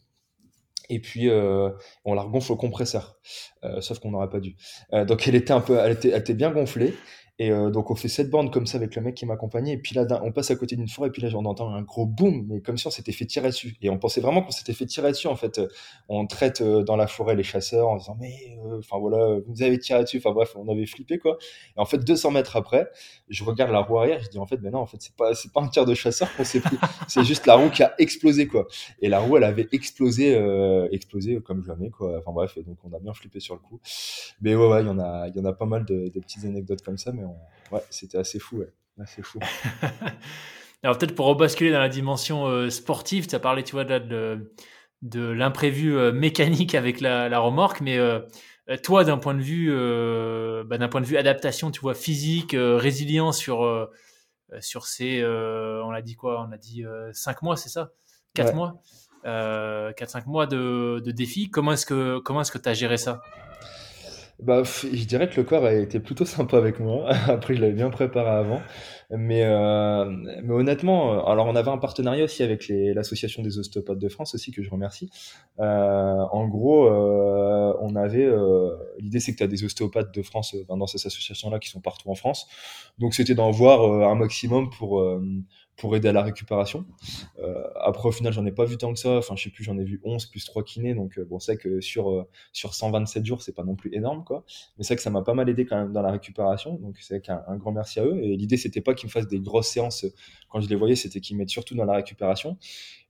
[0.90, 1.70] et puis euh,
[2.06, 3.20] on la regonfle au compresseur,
[3.64, 4.56] euh, sauf qu'on n'aurait pas dû.
[4.94, 6.94] Euh, donc elle était un peu, elle était, elle était bien gonflée,
[7.42, 9.72] et euh, donc on fait cette bande comme ça avec le mec qui m'accompagnait.
[9.74, 11.08] Et puis là, on passe à côté d'une forêt.
[11.08, 13.48] Et puis là, on entend un gros boom, mais comme si on s'était fait tirer
[13.48, 13.78] dessus.
[13.82, 15.28] Et on pensait vraiment qu'on s'était fait tirer dessus.
[15.28, 15.62] En fait,
[16.10, 19.54] on traite euh, dans la forêt les chasseurs en disant mais, euh, enfin voilà, vous
[19.54, 20.18] nous avez tiré dessus.
[20.18, 21.38] Enfin bref, on avait flippé quoi.
[21.78, 22.90] Et en fait, 200 mètres après,
[23.30, 24.22] je regarde la roue arrière.
[24.22, 25.94] Je dis en fait, mais non, en fait, c'est pas, c'est pas un tir de
[25.94, 26.78] chasseur qu'on s'est pris.
[27.08, 28.68] c'est juste la roue qui a explosé quoi.
[29.02, 32.18] Et la roue, elle avait explosé, euh, explosé comme jamais quoi.
[32.18, 33.80] Enfin bref, et donc on a bien flippé sur le coup.
[34.42, 36.20] Mais ouais, ouais, il y en a, il y en a pas mal de, de
[36.20, 38.74] petites anecdotes comme ça, mais on ouais, c'était assez fou, ouais.
[39.00, 39.40] assez fou.
[40.84, 44.00] Alors peut-être pour rebasculer dans la dimension euh, sportive, tu as parlé, tu vois, de,
[44.00, 44.54] de,
[45.02, 47.98] de l'imprévu euh, mécanique avec la, la remorque, mais
[48.70, 51.96] euh, toi, d'un point de vue, euh, bah, d'un point de vue adaptation, tu vois,
[51.96, 53.88] physique, euh, résilience sur euh,
[54.62, 56.46] sur ces, on a dit quoi?
[56.48, 57.92] On a dit 5 mois, c'est ça?
[58.34, 58.56] 4 ouais.
[58.56, 58.82] mois?
[59.24, 61.52] 4-5 mois de, de défi.
[61.52, 63.22] Comment est-ce que comment est-ce que tu as géré ça?
[64.42, 67.10] Bah, je dirais que le corps a été plutôt sympa avec moi.
[67.28, 68.62] Après, je l'avais bien préparé avant.
[69.12, 73.98] Mais, euh, mais honnêtement, euh, alors on avait un partenariat aussi avec l'association des ostéopathes
[73.98, 75.10] de France aussi que je remercie.
[75.60, 75.64] Euh,
[76.32, 78.70] en gros, euh, on avait euh,
[79.00, 82.10] l'idée c'est que tu as des ostéopathes de France dans cette association-là qui sont partout
[82.12, 82.48] en France.
[83.00, 85.04] Donc c'était d'en voir un maximum pour
[85.80, 86.86] pour aider à la récupération.
[87.40, 89.18] Euh, après, au final, j'en ai pas vu tant que ça.
[89.18, 90.94] Enfin, je sais plus, j'en ai vu 11 plus 3 kinés.
[90.94, 94.24] Donc, euh, bon, c'est que sur, euh, sur 127 jours, c'est pas non plus énorme,
[94.24, 94.44] quoi.
[94.78, 96.76] Mais c'est que ça m'a pas mal aidé quand même dans la récupération.
[96.76, 98.22] Donc, c'est qu'un un grand merci à eux.
[98.24, 100.06] Et l'idée, c'était pas qu'ils me fassent des grosses séances
[100.50, 102.58] quand je les voyais, c'était qu'ils mettent surtout dans la récupération.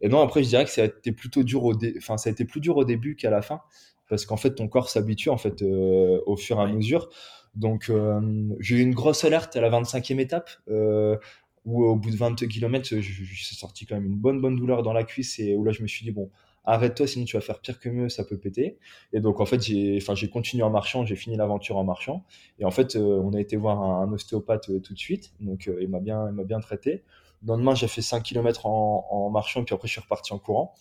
[0.02, 1.96] Et non, après, je dirais que ça a été plutôt dur au, dé...
[1.98, 3.62] enfin, ça a été plus dur au début qu'à la fin.
[4.10, 7.10] Parce qu'en fait, ton corps s'habitue, en fait, euh, au fur et à mesure.
[7.56, 8.20] Donc, euh,
[8.60, 10.50] j'ai eu une grosse alerte à la 25e étape.
[10.70, 11.18] Euh,
[11.70, 14.82] où au bout de 22 km, je, suis sorti quand même une bonne, bonne douleur
[14.82, 16.32] dans la cuisse et où là, je me suis dit, bon,
[16.66, 18.80] arrête-toi, sinon tu vas faire pire que mieux, ça peut péter.
[19.14, 22.26] Et donc, en fait, j'ai, enfin, j'ai continué en marchant, j'ai fini l'aventure en marchant.
[22.58, 25.32] Et en fait, euh, on a été voir un, ostéopathe euh, tout de suite.
[25.42, 27.04] Donc, euh, il m'a bien, il m'a bien traité.
[27.44, 30.74] Le lendemain, j'ai fait 5 km en, marchant, puis après, je suis reparti en courant.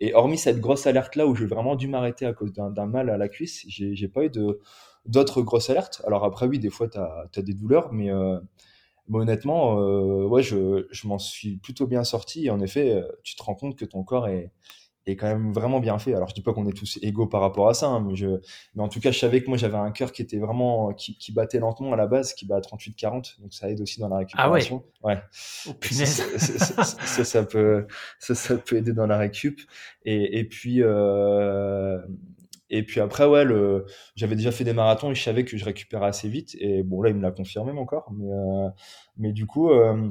[0.00, 3.10] Et hormis cette grosse alerte là où j'ai vraiment dû m'arrêter à cause d'un, mal
[3.10, 4.58] à la cuisse, j'ai, pas eu de,
[5.04, 6.00] d'autres grosses alertes.
[6.06, 8.40] Alors après, oui, des fois, tu as, des douleurs, mais, euh,
[9.10, 12.46] mais honnêtement, euh, ouais, je, je m'en suis plutôt bien sorti.
[12.46, 14.52] Et en effet, euh, tu te rends compte que ton corps est,
[15.04, 16.14] est quand même vraiment bien fait.
[16.14, 18.28] Alors je dis pas qu'on est tous égaux par rapport à ça, hein, mais, je,
[18.74, 21.18] mais en tout cas, je savais que moi j'avais un cœur qui était vraiment qui,
[21.18, 24.08] qui, battait lentement à la base, qui bat à 38-40, donc ça aide aussi dans
[24.08, 24.84] la récupération.
[25.02, 25.14] Ah ouais.
[25.14, 25.22] ouais.
[25.68, 26.22] Oh, punaise.
[26.36, 27.86] Ça, ça, ça, peut
[28.20, 29.60] ça, ça peut aider dans la récup.
[30.04, 31.98] Et, et puis euh,
[32.70, 33.86] et puis après, ouais, le...
[34.14, 36.56] j'avais déjà fait des marathons et je savais que je récupérais assez vite.
[36.60, 38.10] Et bon, là, il me l'a confirmé encore.
[38.12, 38.68] Mais, euh...
[39.16, 40.08] mais du coup, euh...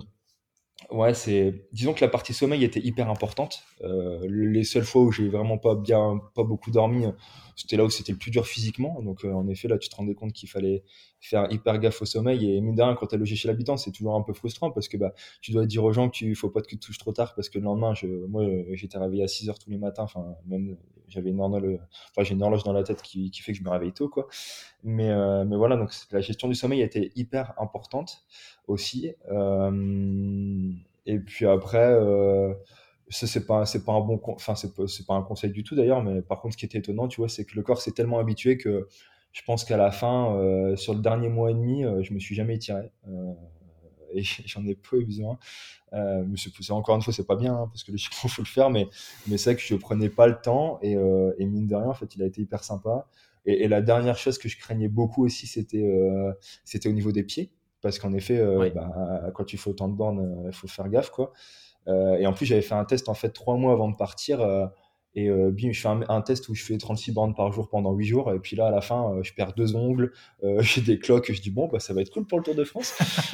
[0.91, 1.67] ouais, c'est.
[1.71, 3.63] Disons que la partie sommeil était hyper importante.
[3.83, 4.25] Euh...
[4.29, 7.05] Les seules fois où j'ai vraiment pas bien, pas beaucoup dormi,
[7.55, 9.01] c'était là où c'était le plus dur physiquement.
[9.01, 10.83] Donc, en effet, là, tu te rendais compte qu'il fallait
[11.19, 12.51] faire hyper gaffe au sommeil.
[12.51, 14.71] Et mine de rien, quand tu as logé chez l'habitant, c'est toujours un peu frustrant
[14.71, 17.11] parce que bah, tu dois dire aux gens qu'il faut pas que tu touches trop
[17.11, 20.03] tard parce que le lendemain, je, moi, j'étais réveillé à 6 heures tous les matins.
[20.03, 21.79] Enfin, même, j'avais une horloge,
[22.11, 24.09] enfin, j'ai une horloge dans la tête qui, qui fait que je me réveille tôt,
[24.09, 24.27] quoi.
[24.83, 28.23] Mais, euh, mais voilà, donc la gestion du sommeil était hyper importante
[28.67, 29.11] aussi.
[29.31, 30.71] Euh,
[31.05, 32.53] et puis après, euh,
[33.09, 35.75] ça c'est pas c'est pas un bon enfin c'est pas pas un conseil du tout
[35.75, 37.91] d'ailleurs mais par contre ce qui était étonnant tu vois c'est que le corps s'est
[37.91, 38.87] tellement habitué que
[39.31, 42.19] je pense qu'à la fin euh, sur le dernier mois et demi euh, je me
[42.19, 43.33] suis jamais étiré euh,
[44.13, 45.37] et j'en ai peu eu besoin
[45.93, 46.23] euh,
[46.71, 48.87] encore une fois c'est pas bien hein, parce que le chiffre faut le faire mais
[49.27, 52.15] mais c'est que je prenais pas le temps et, et mine de rien en fait
[52.15, 53.07] il a été hyper sympa
[53.45, 55.87] et, et la dernière chose que je craignais beaucoup aussi c'était
[56.65, 57.51] c'était au niveau des pieds
[57.81, 58.71] parce qu'en effet Oui.
[58.71, 61.33] bah, quand tu fais autant de bornes il faut faire gaffe quoi
[61.87, 64.41] et en plus, j'avais fait un test en fait trois mois avant de partir.
[65.27, 67.67] Euh, Et euh, bim, je fais un, test où je fais 36 bornes par jour
[67.69, 68.33] pendant 8 jours.
[68.33, 70.11] Et puis là, à la fin, euh, je perds deux ongles,
[70.43, 71.31] euh, j'ai des cloques.
[71.31, 72.93] Je dis, bon, bah, ça va être cool pour le Tour de France.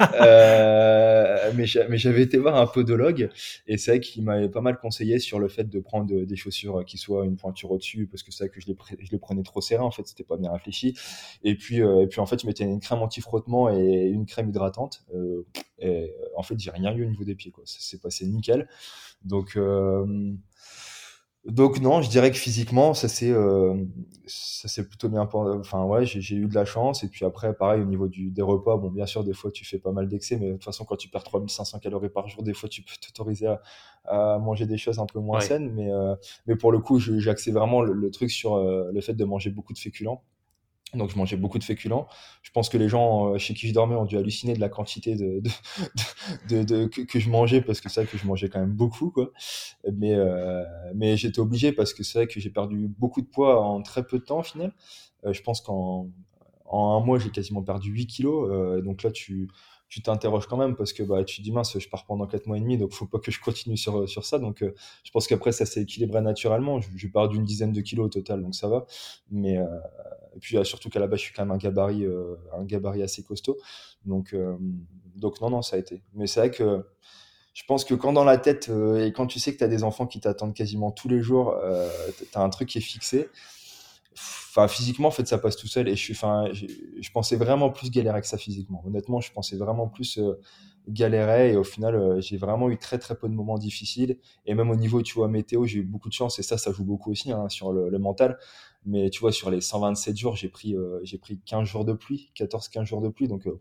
[1.56, 3.30] mais j'avais été voir un podologue
[3.66, 6.84] et c'est vrai qu'il m'avait pas mal conseillé sur le fait de prendre des chaussures
[6.84, 9.42] qui soient une pointure au-dessus parce que c'est vrai que je les, je les prenais
[9.42, 9.82] trop serrés.
[9.82, 10.94] En fait, c'était pas bien réfléchi.
[11.44, 15.04] Et puis, et puis en fait, je mettais une crème anti-frottement et une crème hydratante.
[15.78, 17.50] et en fait, j'ai rien eu au niveau des pieds.
[17.50, 17.64] Quoi.
[17.66, 18.68] Ça s'est passé nickel.
[19.24, 19.56] Donc,
[21.48, 23.74] donc non, je dirais que physiquement, ça s'est euh,
[24.26, 25.28] ça s'est plutôt bien.
[25.32, 27.04] Enfin ouais, j'ai eu de la chance.
[27.04, 28.76] Et puis après, pareil au niveau du, des repas.
[28.76, 30.96] Bon, bien sûr, des fois tu fais pas mal d'excès, mais de toute façon, quand
[30.96, 33.60] tu perds 3500 calories par jour, des fois tu peux t'autoriser à,
[34.06, 35.70] à, manger des choses un peu moins saines.
[35.72, 36.16] Mais euh,
[36.48, 39.50] mais pour le coup, j'ai axé vraiment le, truc sur euh, le fait de manger
[39.50, 40.24] beaucoup de féculents.
[40.94, 42.06] Donc je mangeais beaucoup de féculents.
[42.42, 44.68] Je pense que les gens euh, chez qui je dormais ont dû halluciner de la
[44.68, 45.42] quantité de,
[46.48, 49.10] de, de, que, je mangeais parce que c'est vrai que je mangeais quand même beaucoup
[49.10, 49.32] quoi.
[49.92, 50.64] Mais euh,
[50.94, 54.06] mais j'étais obligé parce que c'est vrai que j'ai perdu beaucoup de poids en très
[54.06, 54.72] peu de temps au final.
[55.24, 56.08] Euh, je pense qu'en
[56.66, 58.78] en un mois j'ai quasiment perdu 8 kilos.
[58.78, 59.48] et donc là tu
[59.88, 62.46] tu t'interroges quand même parce que bah, tu te dis mince, je pars pendant 4
[62.46, 64.38] mois et demi, donc faut pas que je continue sur, sur ça.
[64.38, 66.80] Donc je pense qu'après ça s'est équilibré naturellement.
[66.80, 68.86] Je, pars d'une dizaine de kilos au total, donc ça va.
[69.30, 69.58] Mais,
[70.36, 73.02] et puis surtout qu'à la base, je suis quand même un gabarit, euh, un gabarit
[73.02, 73.56] assez costaud.
[74.04, 74.56] Donc, euh,
[75.16, 76.02] donc non, non, ça a été.
[76.12, 76.84] Mais c'est vrai que
[77.54, 79.68] je pense que quand dans la tête, euh, et quand tu sais que tu as
[79.68, 81.56] des enfants qui t'attendent quasiment tous les jours,
[82.18, 83.30] tu as un truc qui est fixé.
[84.56, 85.86] Enfin, physiquement, en fait, ça passe tout seul.
[85.86, 88.82] Et je, suis, je, pensais vraiment plus galérer que ça physiquement.
[88.86, 90.18] Honnêtement, je pensais vraiment plus
[90.88, 91.52] galérer.
[91.52, 94.18] Et au final, j'ai vraiment eu très, très peu de moments difficiles.
[94.46, 96.38] Et même au niveau, tu vois, météo, j'ai eu beaucoup de chance.
[96.38, 98.38] Et ça, ça joue beaucoup aussi hein, sur le, mental.
[98.86, 101.92] Mais tu vois, sur les 127 jours, j'ai pris, euh, j'ai pris 15 jours de
[101.92, 103.28] pluie, 14-15 jours de pluie.
[103.28, 103.60] Donc, euh,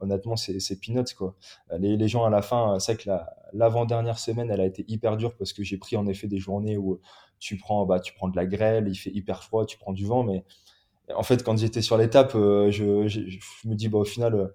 [0.00, 1.34] honnêtement, c'est, c'est peanuts, quoi.
[1.78, 5.16] Les, les gens, à la fin, c'est que la, l'avant-dernière semaine, elle a été hyper
[5.16, 7.00] dure parce que j'ai pris, en effet, des journées où
[7.38, 10.06] tu prends, bah, tu prends de la grêle, il fait hyper froid, tu prends du
[10.06, 10.22] vent.
[10.24, 10.44] Mais
[11.14, 14.52] en fait, quand j'étais sur l'étape, euh, je, me dis, bah, au final,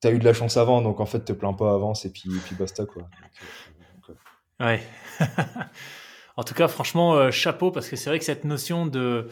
[0.00, 0.82] tu as eu de la chance avant.
[0.82, 3.08] Donc, en fait, te plains pas, avance et puis, puis basta, quoi.
[4.60, 4.80] ouais.
[6.36, 9.28] En tout cas, franchement, euh, chapeau parce que c'est vrai que cette notion de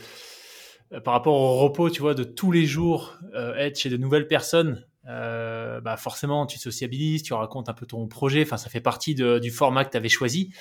[0.92, 3.96] euh, par rapport au repos, tu vois, de tous les jours euh, être chez de
[3.96, 8.42] nouvelles personnes, bah forcément, tu sociabilises, tu racontes un peu ton projet.
[8.42, 10.54] Enfin, ça fait partie du format que tu avais choisi.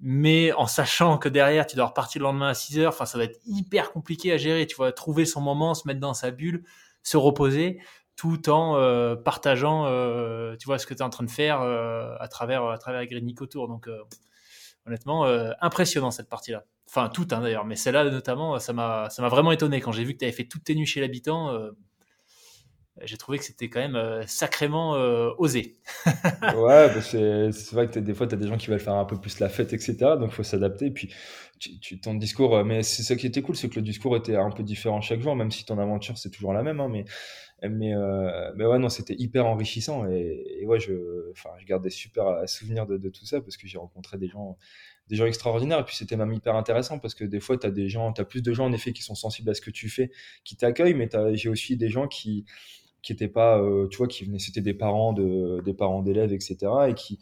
[0.00, 3.18] Mais en sachant que derrière, tu dois repartir le lendemain à 6 heures, enfin, ça
[3.18, 4.66] va être hyper compliqué à gérer.
[4.66, 6.64] Tu vois, trouver son moment, se mettre dans sa bulle,
[7.02, 7.80] se reposer,
[8.16, 9.84] tout en partageant,
[10.56, 13.34] tu vois, ce que tu es en train de faire à travers à travers Green
[13.34, 13.66] Tour.
[13.66, 13.88] Donc
[14.88, 16.64] honnêtement, euh, impressionnant cette partie-là.
[16.88, 19.80] Enfin, toute hein, d'ailleurs, mais celle-là notamment, ça m'a, ça m'a vraiment étonné.
[19.80, 21.70] Quand j'ai vu que tu avais fait toutes tes nuits chez l'habitant, euh,
[23.04, 24.92] j'ai trouvé que c'était quand même euh, sacrément
[25.38, 25.76] osé.
[26.06, 29.04] ouais, bah, c'est, vrai que des fois, tu as des gens qui veulent faire un
[29.04, 29.96] peu plus la fête, etc.
[30.18, 30.86] Donc, il faut s'adapter.
[30.86, 31.12] Et puis,
[32.02, 34.62] ton discours, mais c'est ce qui était cool, c'est que le discours était un peu
[34.62, 36.80] différent chaque jour, même si ton aventure, c'est toujours la même.
[36.80, 37.04] Hein, mais
[37.62, 37.92] mais,
[38.54, 40.08] mais ouais, non, c'était hyper enrichissant.
[40.08, 44.16] Et, ouais, je, je garde super souvenirs de, de tout ça parce que j'ai rencontré
[44.16, 44.56] des gens,
[45.08, 45.80] des gens extraordinaires.
[45.80, 48.20] Et puis c'était même hyper intéressant parce que des fois, tu as des gens, tu
[48.20, 50.10] as plus de gens en effet qui sont sensibles à ce que tu fais,
[50.44, 52.44] qui t'accueillent, mais j'ai aussi des gens qui
[53.02, 56.56] qui étaient pas, tu vois, qui venaient, c'était des parents de, des parents d'élèves, etc.
[56.88, 57.18] et qui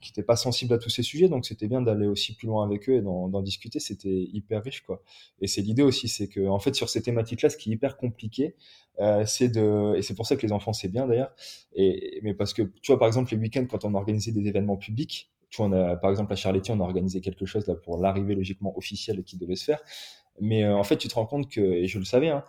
[0.00, 1.28] qui n'étaient pas sensibles à tous ces sujets.
[1.28, 3.80] Donc c'était bien d'aller aussi plus loin avec eux et d'en discuter.
[3.80, 5.02] C'était hyper riche, quoi.
[5.40, 7.96] Et c'est l'idée aussi, c'est que en fait sur ces thématiques-là, ce qui est hyper
[7.96, 8.56] compliqué,
[9.00, 11.34] euh, c'est de et c'est pour ça que les enfants c'est bien d'ailleurs.
[11.74, 14.76] Et mais parce que tu vois par exemple les week-ends quand on organisait des événements
[14.76, 18.34] publics, tu vois, par exemple à Charletti, on a organisé quelque chose là pour l'arrivée
[18.34, 19.80] logiquement officielle qui devait se faire.
[20.40, 22.44] Mais euh, en fait, tu te rends compte que, et je le savais, hein,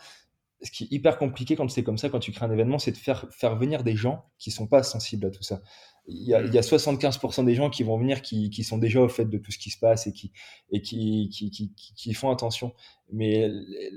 [0.63, 2.91] ce qui est hyper compliqué quand c'est comme ça, quand tu crées un événement, c'est
[2.91, 5.61] de faire, faire venir des gens qui sont pas sensibles à tout ça
[6.07, 8.77] il y, a, il y a 75% des gens qui vont venir qui, qui, sont
[8.77, 10.31] déjà au fait de tout ce qui se passe et qui,
[10.71, 12.73] et qui, qui, qui, qui font attention.
[13.11, 13.49] Mais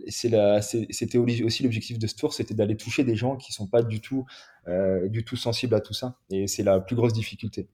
[0.09, 4.01] c'était aussi l'objectif de ce tour, c'était d'aller toucher des gens qui sont pas du
[4.01, 4.27] tout,
[4.69, 6.19] euh, du tout sensibles à tout ça.
[6.31, 7.69] Et c'est la plus grosse difficulté.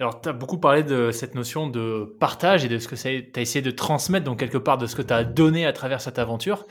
[0.00, 3.38] Alors, tu as beaucoup parlé de cette notion de partage et de ce que tu
[3.38, 6.00] as essayé de transmettre, donc quelque part de ce que tu as donné à travers
[6.00, 6.66] cette aventure.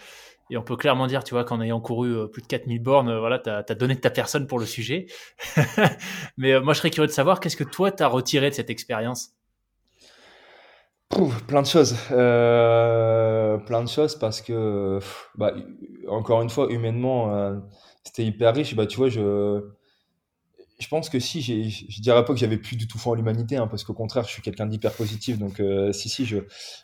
[0.50, 3.10] Et on peut clairement dire, tu vois, qu'en ayant couru euh, plus de 4000 bornes,
[3.10, 5.06] euh, voilà, tu as, donné de ta personne pour le sujet.
[6.38, 8.56] Mais euh, moi, je serais curieux de savoir, qu'est-ce que toi, tu as retiré de
[8.56, 9.34] cette expérience?
[11.48, 11.96] Plein de choses.
[12.12, 14.98] Euh, plein de choses parce que,
[15.36, 15.54] bah,
[16.08, 17.62] encore une fois, humainement,
[18.04, 18.76] c'était hyper riche.
[18.76, 19.62] Bah, tu vois, je,
[20.80, 23.58] je pense que si, je dirais pas que j'avais plus du tout foi en l'humanité,
[23.58, 26.26] hein, parce qu'au contraire, je suis quelqu'un d'hyper positif, donc euh, si, si.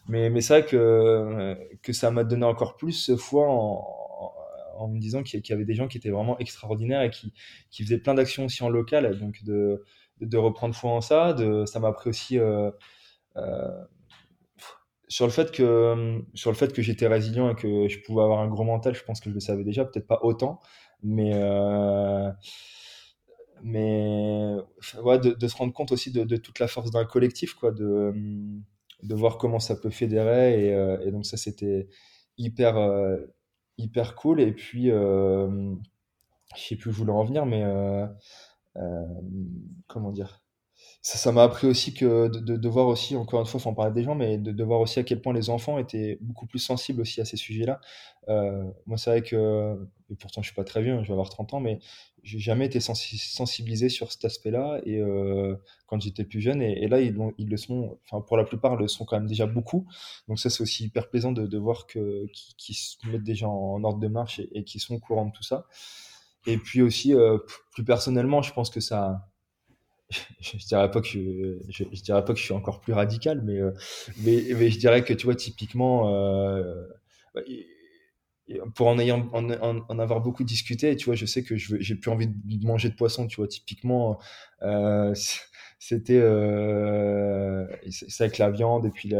[0.09, 4.99] Mais, mais c'est vrai que, euh, que ça m'a donné encore plus foi en, me
[4.99, 7.31] disant qu'il y avait des gens qui étaient vraiment extraordinaires et qui,
[7.83, 9.81] faisaient plein d'actions aussi en local, donc de,
[10.37, 11.33] reprendre foi en ça.
[11.65, 12.71] Ça m'a appris aussi euh,
[15.07, 18.39] sur le fait que sur le fait que j'étais résilient et que je pouvais avoir
[18.39, 20.59] un gros mental, je pense que je le savais déjà, peut-être pas autant,
[21.01, 21.31] mais
[23.65, 28.13] mais de, se rendre compte aussi de, toute la force d'un collectif, quoi, de
[29.03, 31.89] de voir comment ça peut fédérer et, euh, donc ça c'était
[32.37, 33.17] hyper euh,
[33.77, 34.39] hyper cool.
[34.41, 35.75] Et puis euh,
[36.55, 38.07] je sais plus où je voulais en venir, mais euh,
[39.87, 40.44] comment dire
[41.05, 43.93] ça m'a appris aussi que de, de, voir aussi, encore une fois, faut en parler
[43.93, 46.57] des gens, mais de, de, voir aussi à quel point les enfants étaient beaucoup plus
[46.57, 47.79] sensibles aussi à ces sujets-là.
[48.27, 49.77] Euh, moi, c'est vrai que,
[50.09, 51.77] et pourtant je suis pas très vieux, hein, je vais avoir 30 ans, mais
[52.23, 54.81] j'ai jamais été sensibilisé sur cet aspect-là.
[54.83, 58.75] Et euh, quand j'étais plus jeune, et, là ils, le sont, enfin pour la plupart,
[58.75, 59.85] le sont quand même déjà beaucoup.
[60.27, 62.25] Donc ça, c'est aussi hyper plaisant de, de voir que
[62.57, 65.31] qui, se mettent déjà en, ordre de marche et, et qui sont au courant de
[65.33, 65.67] tout ça.
[66.47, 67.37] Et puis aussi, euh,
[67.71, 69.27] plus personnellement, je pense que ça
[70.39, 73.71] je, dirais pas que je, dirais pas que je suis encore plus radical, mais, euh,
[74.23, 76.87] mais, je dirais que tu vois, typiquement, euh,
[78.75, 81.95] pour en, ayant, en, en, avoir beaucoup discuté, tu vois, je sais que je j'ai
[81.95, 84.19] plus envie de manger de poisson, tu vois, typiquement,
[84.61, 85.13] euh,
[85.79, 87.65] c'était euh,
[88.19, 89.13] avec la viande et puis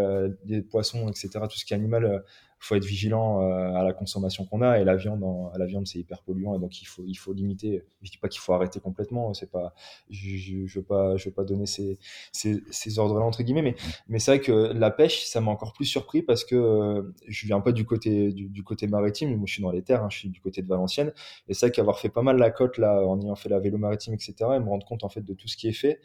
[0.45, 2.23] les poissons, etc., tout ce qui est animal,
[2.59, 5.65] faut être vigilant euh, à la consommation qu'on a et la viande en, à la
[5.65, 7.83] viande c'est hyper polluant et donc il faut il faut limiter.
[8.01, 9.73] Je dis pas qu'il faut arrêter complètement c'est pas
[10.09, 11.97] je, je, je veux pas je veux pas donner ces
[12.31, 13.75] ces, ces ordres là entre guillemets mais
[14.07, 17.45] mais c'est vrai que la pêche ça m'a encore plus surpris parce que euh, je
[17.45, 20.09] viens pas du côté du, du, côté maritime moi je suis dans les terres hein,
[20.09, 21.13] je suis du côté de Valenciennes
[21.47, 23.77] et c'est vrai qu'avoir fait pas mal la côte là en ayant fait la vélo
[23.77, 25.99] maritime etc et me rendre compte en fait de tout ce qui est fait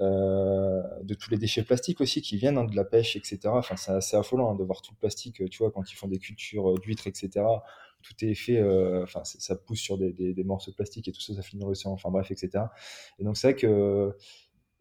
[0.00, 3.76] euh, de tous les déchets plastiques aussi qui viennent hein, de la pêche etc enfin
[3.76, 6.18] c'est assez affolant hein, de voir tout le plastique tu vois quand ils font des
[6.18, 7.44] cultures euh, d'huîtres, etc.
[8.02, 11.34] Tout est fait, euh, enfin, ça pousse sur des, morceaux de plastique et tout ça,
[11.34, 12.64] ça finit dans l'océan, enfin bref, etc.
[13.18, 14.16] Et donc, c'est vrai que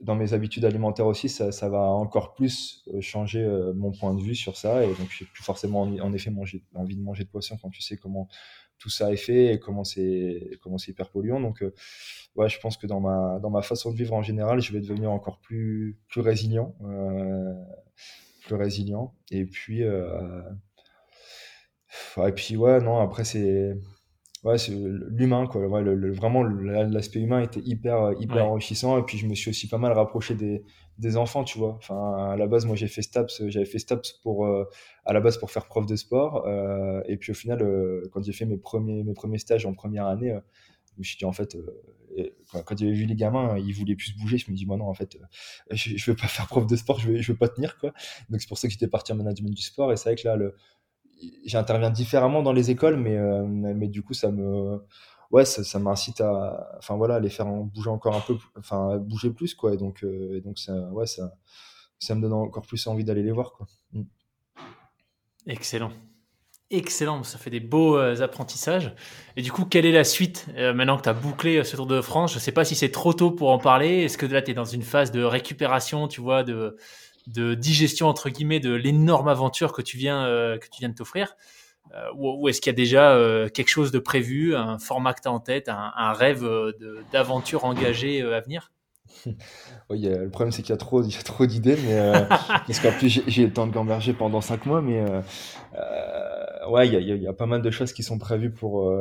[0.02, 3.44] dans mes habitudes alimentaires aussi, ça, va encore plus euh, changer
[3.76, 4.84] mon point de vue sur ça.
[4.84, 6.32] Et donc, j'ai plus forcément en effet
[6.76, 8.28] envie de manger de poisson quand tu sais comment
[8.80, 11.40] tout ça est fait et comment c'est comment c'est hyper polluant.
[11.40, 11.74] Donc, euh,
[12.36, 14.82] ouais, je pense que dans ma dans ma façon de vivre en général, je vais
[14.82, 17.54] devenir encore plus plus résilient, euh,
[18.46, 19.14] plus résilient.
[19.32, 20.42] Et puis euh,
[22.18, 23.78] et puis ouais, non, après c'est
[24.46, 25.68] ouais, c'est l'humain quoi.
[25.68, 28.42] Ouais, le, le, vraiment l'aspect humain était hyper hyper ouais.
[28.42, 30.64] enrichissant et puis je me suis aussi pas mal rapproché des
[30.98, 31.76] des enfants, tu vois.
[31.78, 34.64] Enfin, à la base, moi, j'ai fait STAPS, j'avais fait STAPS pour, euh,
[35.06, 36.46] à la base pour faire prof de sport.
[36.48, 39.74] Euh, et puis au final, euh, quand j'ai fait mes premiers, mes premiers stages en
[39.74, 40.40] première année, euh,
[40.94, 43.96] je me suis dit, en fait, euh, quand, quand j'avais vu les gamins, ils voulaient
[43.96, 45.18] plus bouger, je me dis, moi non, en fait,
[45.72, 47.92] je, je veux pas faire prof de sport, je veux, je veux pas tenir, quoi.
[48.30, 49.92] Donc c'est pour ça que j'étais parti en management du sport.
[49.92, 50.56] Et c'est vrai que là, le,
[51.46, 54.84] j'interviens différemment dans les écoles, mais, euh, mais du coup, ça me,
[55.32, 59.54] ouais, ça, m'incite à, enfin voilà, les faire bouger encore un peu, enfin bouger plus,
[59.54, 59.74] quoi.
[59.74, 61.34] Et donc, euh, et donc ça, ouais, ça,
[62.00, 63.68] ça me donne encore plus envie d'aller les voir, quoi.
[63.94, 64.04] Mm.
[65.48, 65.92] Excellent.
[66.72, 68.96] Excellent, ça fait des beaux euh, apprentissages.
[69.36, 72.02] Et du coup, quelle est la suite maintenant que tu as bouclé ce Tour de
[72.02, 72.32] France?
[72.32, 74.02] Je ne sais pas si c'est trop tôt pour en parler.
[74.04, 76.76] Est-ce que là, tu es dans une phase de récupération, tu vois, de,
[77.28, 80.96] de digestion entre guillemets de l'énorme aventure que tu viens euh, que tu viens de
[80.96, 81.36] t'offrir
[81.94, 85.14] euh, ou, ou est-ce qu'il y a déjà euh, quelque chose de prévu un format
[85.14, 86.46] que tu as en tête un, un rêve
[87.12, 88.72] d'aventure engagée à venir?
[89.92, 92.80] Oui, le problème c'est qu'il y a trop, il y a trop d'idées, mais parce
[92.80, 95.00] qu'en plus j'ai eu le temps de gamberger pendant cinq mois, mais
[96.68, 98.92] ouais, il y a, il y a, pas mal de choses qui sont prévues pour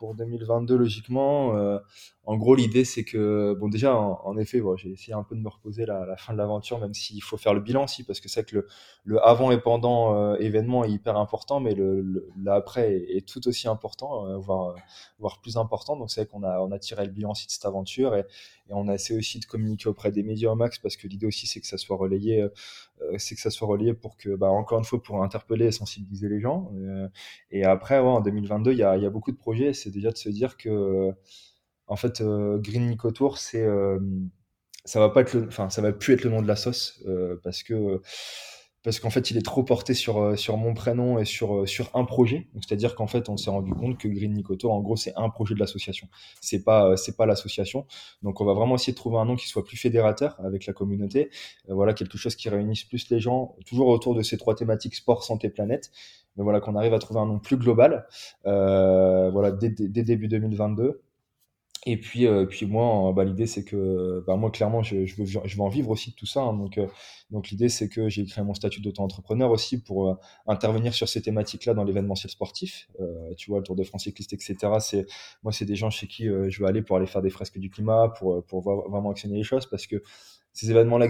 [0.00, 1.56] pour 2022 logiquement.
[1.56, 1.78] Euh,
[2.24, 5.34] en gros, l'idée c'est que bon déjà en, en effet, bon, j'ai essayé un peu
[5.34, 8.04] de me reposer la, la fin de l'aventure, même s'il faut faire le bilan aussi
[8.04, 8.66] parce que c'est que le,
[9.04, 13.48] le avant et pendant euh, événement est hyper important, mais le, le l'après est, tout
[13.48, 14.74] aussi important, euh, voire
[15.18, 15.96] voire plus important.
[15.96, 18.20] Donc c'est qu'on a on a tiré le bilan aussi de cette aventure et,
[18.68, 21.26] et on a essayé aussi de communiquer auprès des médias au max parce que l'idée
[21.26, 22.50] aussi c'est que ça soit relayé, euh,
[23.18, 26.28] c'est que ça soit relayé pour que bah encore une fois pour interpeller et sensibiliser
[26.28, 26.70] les gens.
[26.76, 27.08] Euh,
[27.50, 29.72] et après ouais, en 2022 il y a, il y a beaucoup de projets.
[29.72, 31.12] C'est déjà de se dire que
[31.90, 33.98] en fait, euh, Green Nico Tour, c'est euh,
[34.84, 37.62] ça va pas être ça va plus être le nom de la sauce euh, parce
[37.64, 38.00] que
[38.82, 42.48] parce qu'en fait il est trop porté sur mon prénom et sur un projet.
[42.54, 44.96] Donc c'est à dire qu'en fait on s'est rendu compte que Green Nicoto en gros
[44.96, 46.08] c'est un projet de l'association.
[46.40, 47.86] C'est pas pas l'association.
[48.22, 50.72] Donc on va vraiment essayer de trouver un nom qui soit plus fédérateur avec la
[50.72, 51.30] communauté.
[51.68, 55.24] Voilà quelque chose qui réunisse plus les gens toujours autour de ces trois thématiques sport
[55.24, 55.90] santé planète.
[56.36, 58.06] Mais voilà qu'on arrive à trouver un nom plus global.
[58.44, 61.02] Voilà dès, dès début 2022
[61.86, 65.24] et puis, euh, puis moi, bah, l'idée c'est que, bah, moi clairement, je, je, veux,
[65.24, 66.42] je veux en vivre aussi de tout ça.
[66.42, 66.86] Hein, donc, euh,
[67.30, 70.14] donc l'idée c'est que j'ai créé mon statut d'auto-entrepreneur aussi pour euh,
[70.46, 72.88] intervenir sur ces thématiques-là dans l'événementiel sportif.
[73.00, 74.56] Euh, tu vois, le Tour de France cycliste, etc.
[74.80, 75.06] C'est
[75.42, 77.70] moi, c'est des gens chez qui je veux aller pour aller faire des fresques du
[77.70, 80.02] climat, pour pour vraiment actionner les choses, parce que
[80.52, 81.06] ces événements-là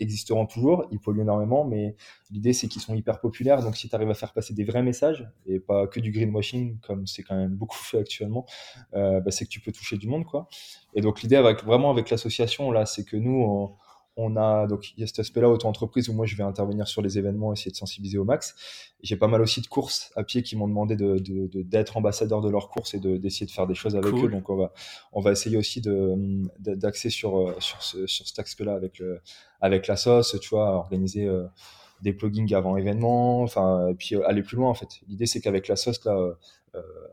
[0.00, 1.96] existeront toujours, ils polluent énormément, mais
[2.30, 4.82] l'idée c'est qu'ils sont hyper populaires, donc si tu arrives à faire passer des vrais
[4.82, 8.46] messages, et pas que du greenwashing, comme c'est quand même beaucoup fait actuellement,
[8.94, 10.24] euh, bah, c'est que tu peux toucher du monde.
[10.24, 10.48] quoi.
[10.94, 13.76] Et donc l'idée avec, vraiment avec l'association, là, c'est que nous,
[14.16, 17.02] on a donc il y a cet aspect-là auto-entreprise où moi je vais intervenir sur
[17.02, 18.54] les événements, essayer de sensibiliser au max.
[19.02, 21.18] J'ai pas mal aussi de courses à pied qui m'ont demandé de,
[21.62, 24.28] d'être ambassadeur de leurs courses et d'essayer de faire des choses avec eux.
[24.28, 24.72] Donc on va
[25.12, 26.14] on va essayer aussi de
[26.58, 29.20] d'axer sur euh, sur ce sur cet axe-là avec le
[29.60, 31.44] avec la sauce, tu vois, organiser euh,
[32.00, 35.00] des plugins avant événement, enfin et puis euh, aller plus loin en fait.
[35.08, 36.16] L'idée c'est qu'avec la sauce là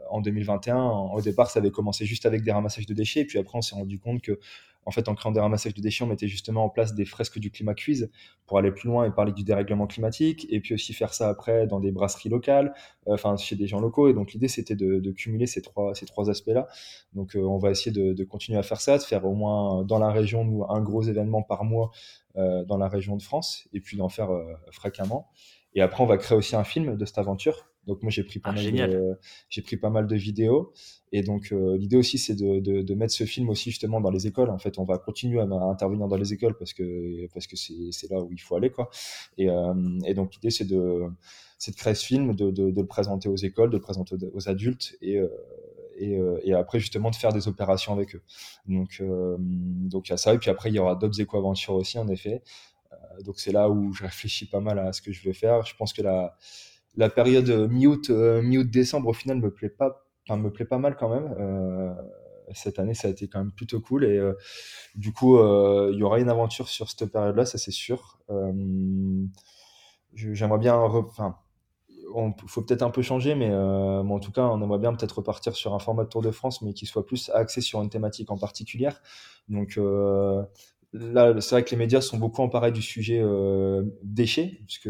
[0.09, 0.77] en 2021,
[1.13, 3.61] au départ ça avait commencé juste avec des ramassages de déchets et puis après on
[3.61, 4.37] s'est rendu compte que
[4.85, 7.39] en fait, en créant des ramassages de déchets, on mettait justement en place des fresques
[7.39, 8.09] du climat quiz
[8.45, 11.67] pour aller plus loin et parler du dérèglement climatique, et puis aussi faire ça après
[11.67, 12.73] dans des brasseries locales,
[13.07, 14.07] euh, enfin chez des gens locaux.
[14.07, 16.67] Et donc l'idée, c'était de, cumuler ces trois, ces trois aspects-là.
[17.13, 19.99] Donc euh, on va essayer de, continuer à faire ça, de faire au moins dans
[19.99, 21.91] la région, nous, un gros événement par mois
[22.35, 24.29] euh, dans la région de France, et puis d'en faire
[24.71, 25.29] fréquemment.
[25.75, 28.39] Et après, on va créer aussi un film de cette aventure donc moi j'ai pris
[28.39, 29.17] pas ah, mal de,
[29.49, 30.71] j'ai pris pas mal de vidéos
[31.11, 34.09] et donc euh, l'idée aussi c'est de, de, de, mettre ce film aussi justement dans
[34.09, 34.49] les écoles.
[34.49, 37.91] En fait, on va continuer à, intervenir dans les écoles parce que parce que c'est,
[37.91, 38.89] c'est là où il faut aller quoi.
[39.37, 41.03] Et, euh, et donc l'idée c'est de
[41.59, 44.15] c'est de créer ce film, de, de, de, le présenter aux écoles, de le présenter
[44.33, 45.29] aux adultes et euh,
[45.95, 48.23] et, euh, et, après justement de faire des opérations avec eux.
[48.65, 51.75] Donc euh, donc il y a ça et puis après il y aura d'autres éco-aventures
[51.75, 52.41] aussi en effet.
[53.23, 55.63] donc c'est là où je réfléchis pas mal à ce que je veux faire.
[55.63, 56.35] Je pense que la
[56.95, 60.77] la période euh, mi-août, euh, mi-août décembre au final me plaît pas, me plaît pas
[60.77, 61.35] mal quand même.
[61.39, 61.93] Euh,
[62.53, 64.19] cette année, ça a été quand même plutôt cool et
[64.95, 68.19] du coup, il y aura une aventure sur cette période-là, ça c'est sûr.
[70.13, 71.37] J'aimerais bien, enfin,
[71.89, 75.55] il faut peut-être un peu changer, mais, en tout cas, on aimerait bien peut-être repartir
[75.55, 78.29] sur un format de Tour de France, mais qui soit plus axé sur une thématique
[78.29, 78.89] en particulier.
[79.47, 79.79] Donc,
[80.93, 84.89] là, c'est vrai que les médias sont beaucoup emparés du sujet euh, déchets, puisque,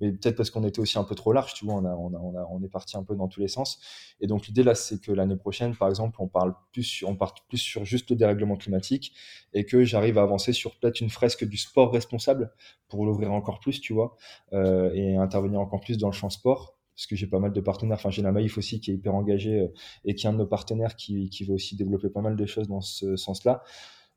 [0.00, 2.14] mais peut-être parce qu'on était aussi un peu trop large, tu vois, on, a, on,
[2.14, 3.80] a, on, a, on est parti un peu dans tous les sens.
[4.20, 7.16] Et donc l'idée là, c'est que l'année prochaine, par exemple, on parle plus, sur, on
[7.16, 9.14] part plus sur juste le dérèglement climatique,
[9.52, 12.52] et que j'arrive à avancer sur peut-être une fresque du sport responsable
[12.88, 14.16] pour l'ouvrir encore plus, tu vois,
[14.54, 17.60] euh, et intervenir encore plus dans le champ sport parce que j'ai pas mal de
[17.60, 17.96] partenaires.
[17.96, 19.68] Enfin, j'ai la Maïf aussi qui est hyper engagé euh,
[20.04, 22.46] et qui est un de nos partenaires qui, qui veut aussi développer pas mal de
[22.46, 23.62] choses dans ce sens-là.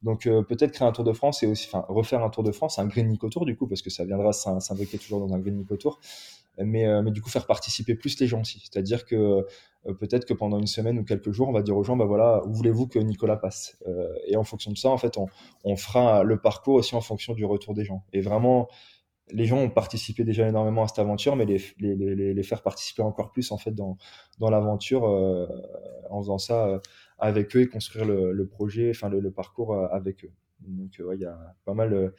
[0.01, 2.79] Donc euh, peut-être créer un Tour de France et aussi, refaire un Tour de France,
[2.79, 5.55] un Green Nico Tour du coup, parce que ça viendra s'imbriquer toujours dans un Green
[5.55, 5.99] Nico Tour.
[6.57, 8.61] Mais, euh, mais du coup faire participer plus les gens aussi.
[8.61, 9.45] C'est-à-dire que
[9.87, 12.05] euh, peut-être que pendant une semaine ou quelques jours, on va dire aux gens, bah
[12.05, 13.77] voilà, où voulez-vous que Nicolas passe?
[14.27, 17.43] Et en fonction de ça, en fait, on, fera le parcours aussi en fonction du
[17.43, 18.05] retour des gens.
[18.13, 18.69] Et vraiment,
[19.31, 22.61] les gens ont participé déjà énormément à cette aventure, mais les, les, les, les faire
[22.61, 23.97] participer encore plus en fait dans,
[24.39, 26.79] dans l'aventure en faisant ça
[27.25, 30.31] avec eux et construire le, le projet, enfin le, le, parcours euh, avec eux.
[30.67, 32.09] Donc euh, il y a pas mal, euh,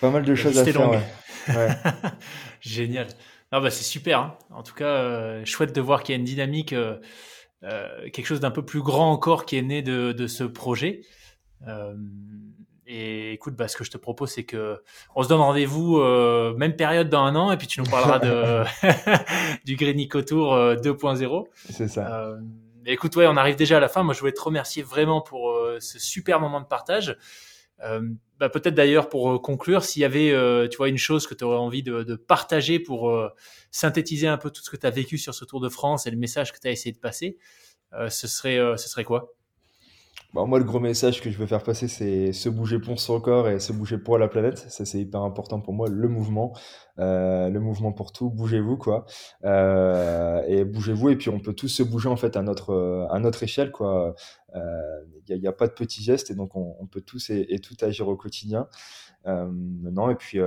[0.00, 0.90] pas mal de choses à faire.
[0.90, 1.00] Ouais.
[2.60, 3.06] Génial.
[3.52, 4.20] Ah bah c'est super.
[4.20, 4.38] Hein.
[4.50, 6.98] En tout cas, chouette de voir qu'il y a une dynamique, euh,
[8.12, 11.02] quelque chose d'un peu plus grand encore qui est né de, de ce projet.
[12.92, 14.82] Et écoute, bah, ce que je te propose, c'est que
[15.14, 16.00] on se donne rendez-vous
[16.56, 18.64] même période dans un an, et puis tu nous parleras de
[19.64, 21.46] du Grenico Tour 2.0.
[21.54, 22.38] C'est ça
[22.86, 24.02] écoute, ouais, on arrive déjà à la fin.
[24.02, 27.16] Moi, je voulais te remercier vraiment pour euh, ce super moment de partage.
[27.82, 28.02] Euh,
[28.38, 31.44] bah, peut-être d'ailleurs pour euh, conclure, s'il y avait, tu vois, une chose que tu
[31.44, 33.12] envie de, de partager pour
[33.70, 36.10] synthétiser un peu tout ce que tu as vécu sur ce Tour de France et
[36.10, 37.38] le message que tu as essayé de passer,
[38.08, 39.34] ce serait, ce serait quoi?
[40.32, 43.20] Bon, moi, le gros message que je veux faire passer, c'est se bouger pour son
[43.20, 44.58] corps et se bouger pour la planète.
[44.58, 45.88] Ça, c'est hyper important pour moi.
[45.90, 46.56] Le mouvement,
[47.00, 48.30] euh, le mouvement pour tout.
[48.30, 49.06] Bougez-vous, quoi.
[49.44, 51.10] Euh, et bougez-vous.
[51.10, 54.14] Et puis, on peut tous se bouger en fait à notre à notre échelle, quoi.
[54.54, 54.60] Il
[55.34, 57.76] euh, n'y a, pas de petits gestes et donc on, peut tous et, et, tout
[57.80, 58.68] agir au quotidien.
[59.26, 60.38] Euh, non, et puis.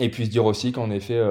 [0.00, 1.22] et puis se dire aussi qu'en effet,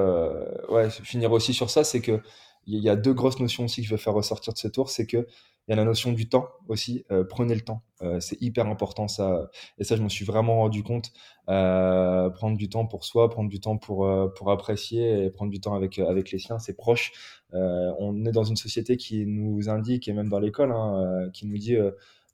[0.70, 2.22] ouais, finir aussi sur ça, c'est que
[2.66, 4.90] il y a deux grosses notions aussi que je veux faire ressortir de ce tour,
[4.90, 5.28] c'est que
[5.70, 7.06] il y a la notion du temps aussi.
[7.12, 7.84] Euh, prenez le temps.
[8.02, 9.52] Euh, c'est hyper important ça.
[9.78, 11.12] Et ça, je m'en suis vraiment rendu compte.
[11.48, 15.76] Euh, prendre du temps pour soi, prendre du temps pour pour apprécier prendre du temps
[15.76, 17.12] avec avec les siens, c'est proche.
[17.54, 21.58] on est dans une société qui nous indique et même dans l'école, hein, qui nous
[21.58, 21.76] dit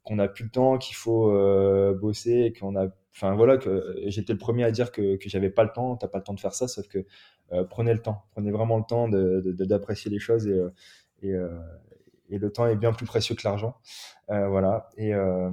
[0.02, 1.30] qu'on n'a plus le temps, qu'il faut
[2.00, 5.64] bosser, qu'on a enfin voilà que j'étais le premier à dire que, que j'avais pas
[5.64, 7.06] le temps t'as pas le temps de faire ça sauf que
[7.70, 10.60] prenez le temps prenez vraiment le temps d'apprécier de, les choses et,
[11.22, 11.34] et,
[12.30, 13.76] et le temps est bien plus précieux que l'argent.
[14.30, 14.88] Euh, voilà.
[14.96, 15.50] Et, euh,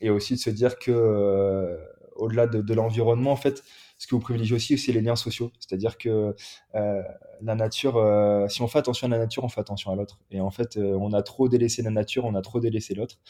[0.00, 1.76] et aussi de se dire que euh,
[2.16, 3.62] au-delà de, l'environnement, en fait,
[3.96, 5.52] ce que vous privilégiez aussi, c'est les liens sociaux.
[5.60, 6.34] C'est-à-dire que
[6.74, 7.94] la nature,
[8.48, 10.18] si on fait attention à la nature, on fait attention à l'autre.
[10.32, 13.20] Et en fait, on a trop délaissé la nature, on a trop délaissé l'autre.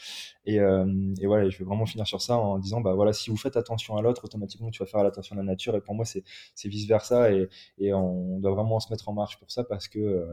[0.45, 3.57] Et, voilà, je vais vraiment finir sur ça en disant, bah voilà, si vous faites
[3.57, 5.75] attention à l'autre, automatiquement, tu vas faire attention à la nature.
[5.75, 6.23] Et pour moi, c'est
[6.65, 7.31] vice-versa.
[7.31, 10.27] Et, et, on doit vraiment se mettre en marche pour ça parce que...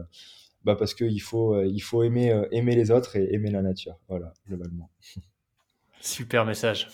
[0.67, 3.95] bah parce qu'il faut, il faut aimer, aimer les autres et aimer la nature.
[4.09, 4.91] Voilà, globalement.
[6.01, 6.89] Super message.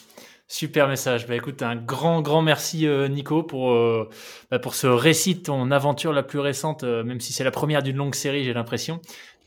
[0.48, 1.26] Super message.
[1.26, 4.08] Bah, écoute, un grand, grand merci euh, Nico pour, euh,
[4.52, 7.50] bah, pour ce récit de ton aventure la plus récente, euh, même si c'est la
[7.50, 9.02] première d'une longue série, j'ai l'impression,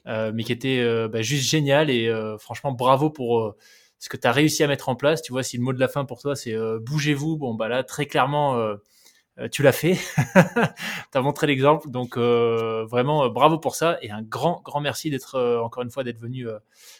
[0.06, 2.08] mais qui était bah, juste génial et
[2.38, 3.54] franchement bravo pour
[3.98, 5.22] ce que tu as réussi à mettre en place.
[5.22, 7.82] Tu vois, si le mot de la fin pour toi c'est bougez-vous, bon bah là
[7.82, 8.56] très clairement
[9.52, 9.98] tu l'as fait,
[11.12, 15.38] tu as montré l'exemple, donc vraiment bravo pour ça et un grand, grand merci d'être
[15.62, 16.46] encore une fois d'être venu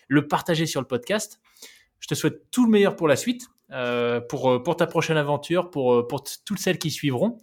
[0.09, 1.41] le partager sur le podcast.
[2.01, 3.49] Je te souhaite tout le meilleur pour la suite.
[3.73, 7.39] Euh, pour, euh, pour ta prochaine aventure, pour, euh, pour toutes celles qui suivront.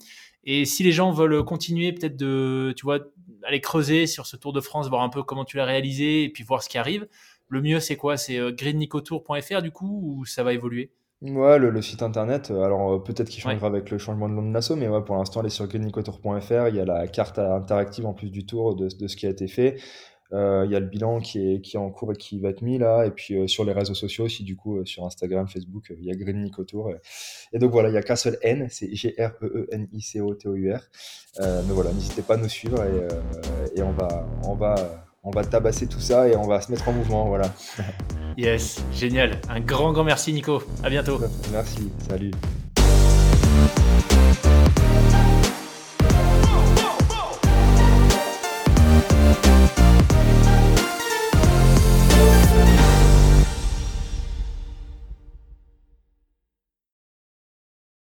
[0.45, 2.99] Et si les gens veulent continuer peut-être de, tu vois,
[3.43, 6.29] aller creuser sur ce Tour de France, voir un peu comment tu l'as réalisé et
[6.29, 7.07] puis voir ce qui arrive,
[7.49, 8.15] le mieux c'est quoi?
[8.15, 10.91] C'est greennicotour.fr du coup ou ça va évoluer?
[11.24, 14.76] Ouais, le, site internet, alors peut-être qu'il changera avec le changement de nom de l'assaut,
[14.76, 16.67] mais ouais, pour l'instant, elle est sur greennicotour.fr.
[16.67, 19.30] Il y a la carte interactive en plus du tour de, de ce qui a
[19.30, 19.78] été fait.
[20.34, 22.49] Euh, il y a le bilan qui est, qui est en cours et qui va
[22.49, 23.05] être mis là.
[23.05, 26.05] Et puis euh, sur les réseaux sociaux aussi, du coup, euh, sur Instagram, Facebook, il
[26.05, 26.91] y a Green Nick autour.
[27.53, 30.80] Et, donc voilà, il y a qu'un seul N, c'est G-R-E-E-N-I-C-O-T-O-U-R.
[31.39, 33.07] mais voilà, n'hésitez pas à nous suivre et,
[33.80, 36.88] et on, va, on, va, on va tabasser tout ça et on va se mettre
[36.89, 37.26] en mouvement.
[37.26, 37.53] Voilà.
[38.38, 39.39] yes, génial.
[39.49, 40.61] Un grand, grand merci, Nico.
[40.84, 41.19] À bientôt.
[41.51, 42.32] Merci, salut.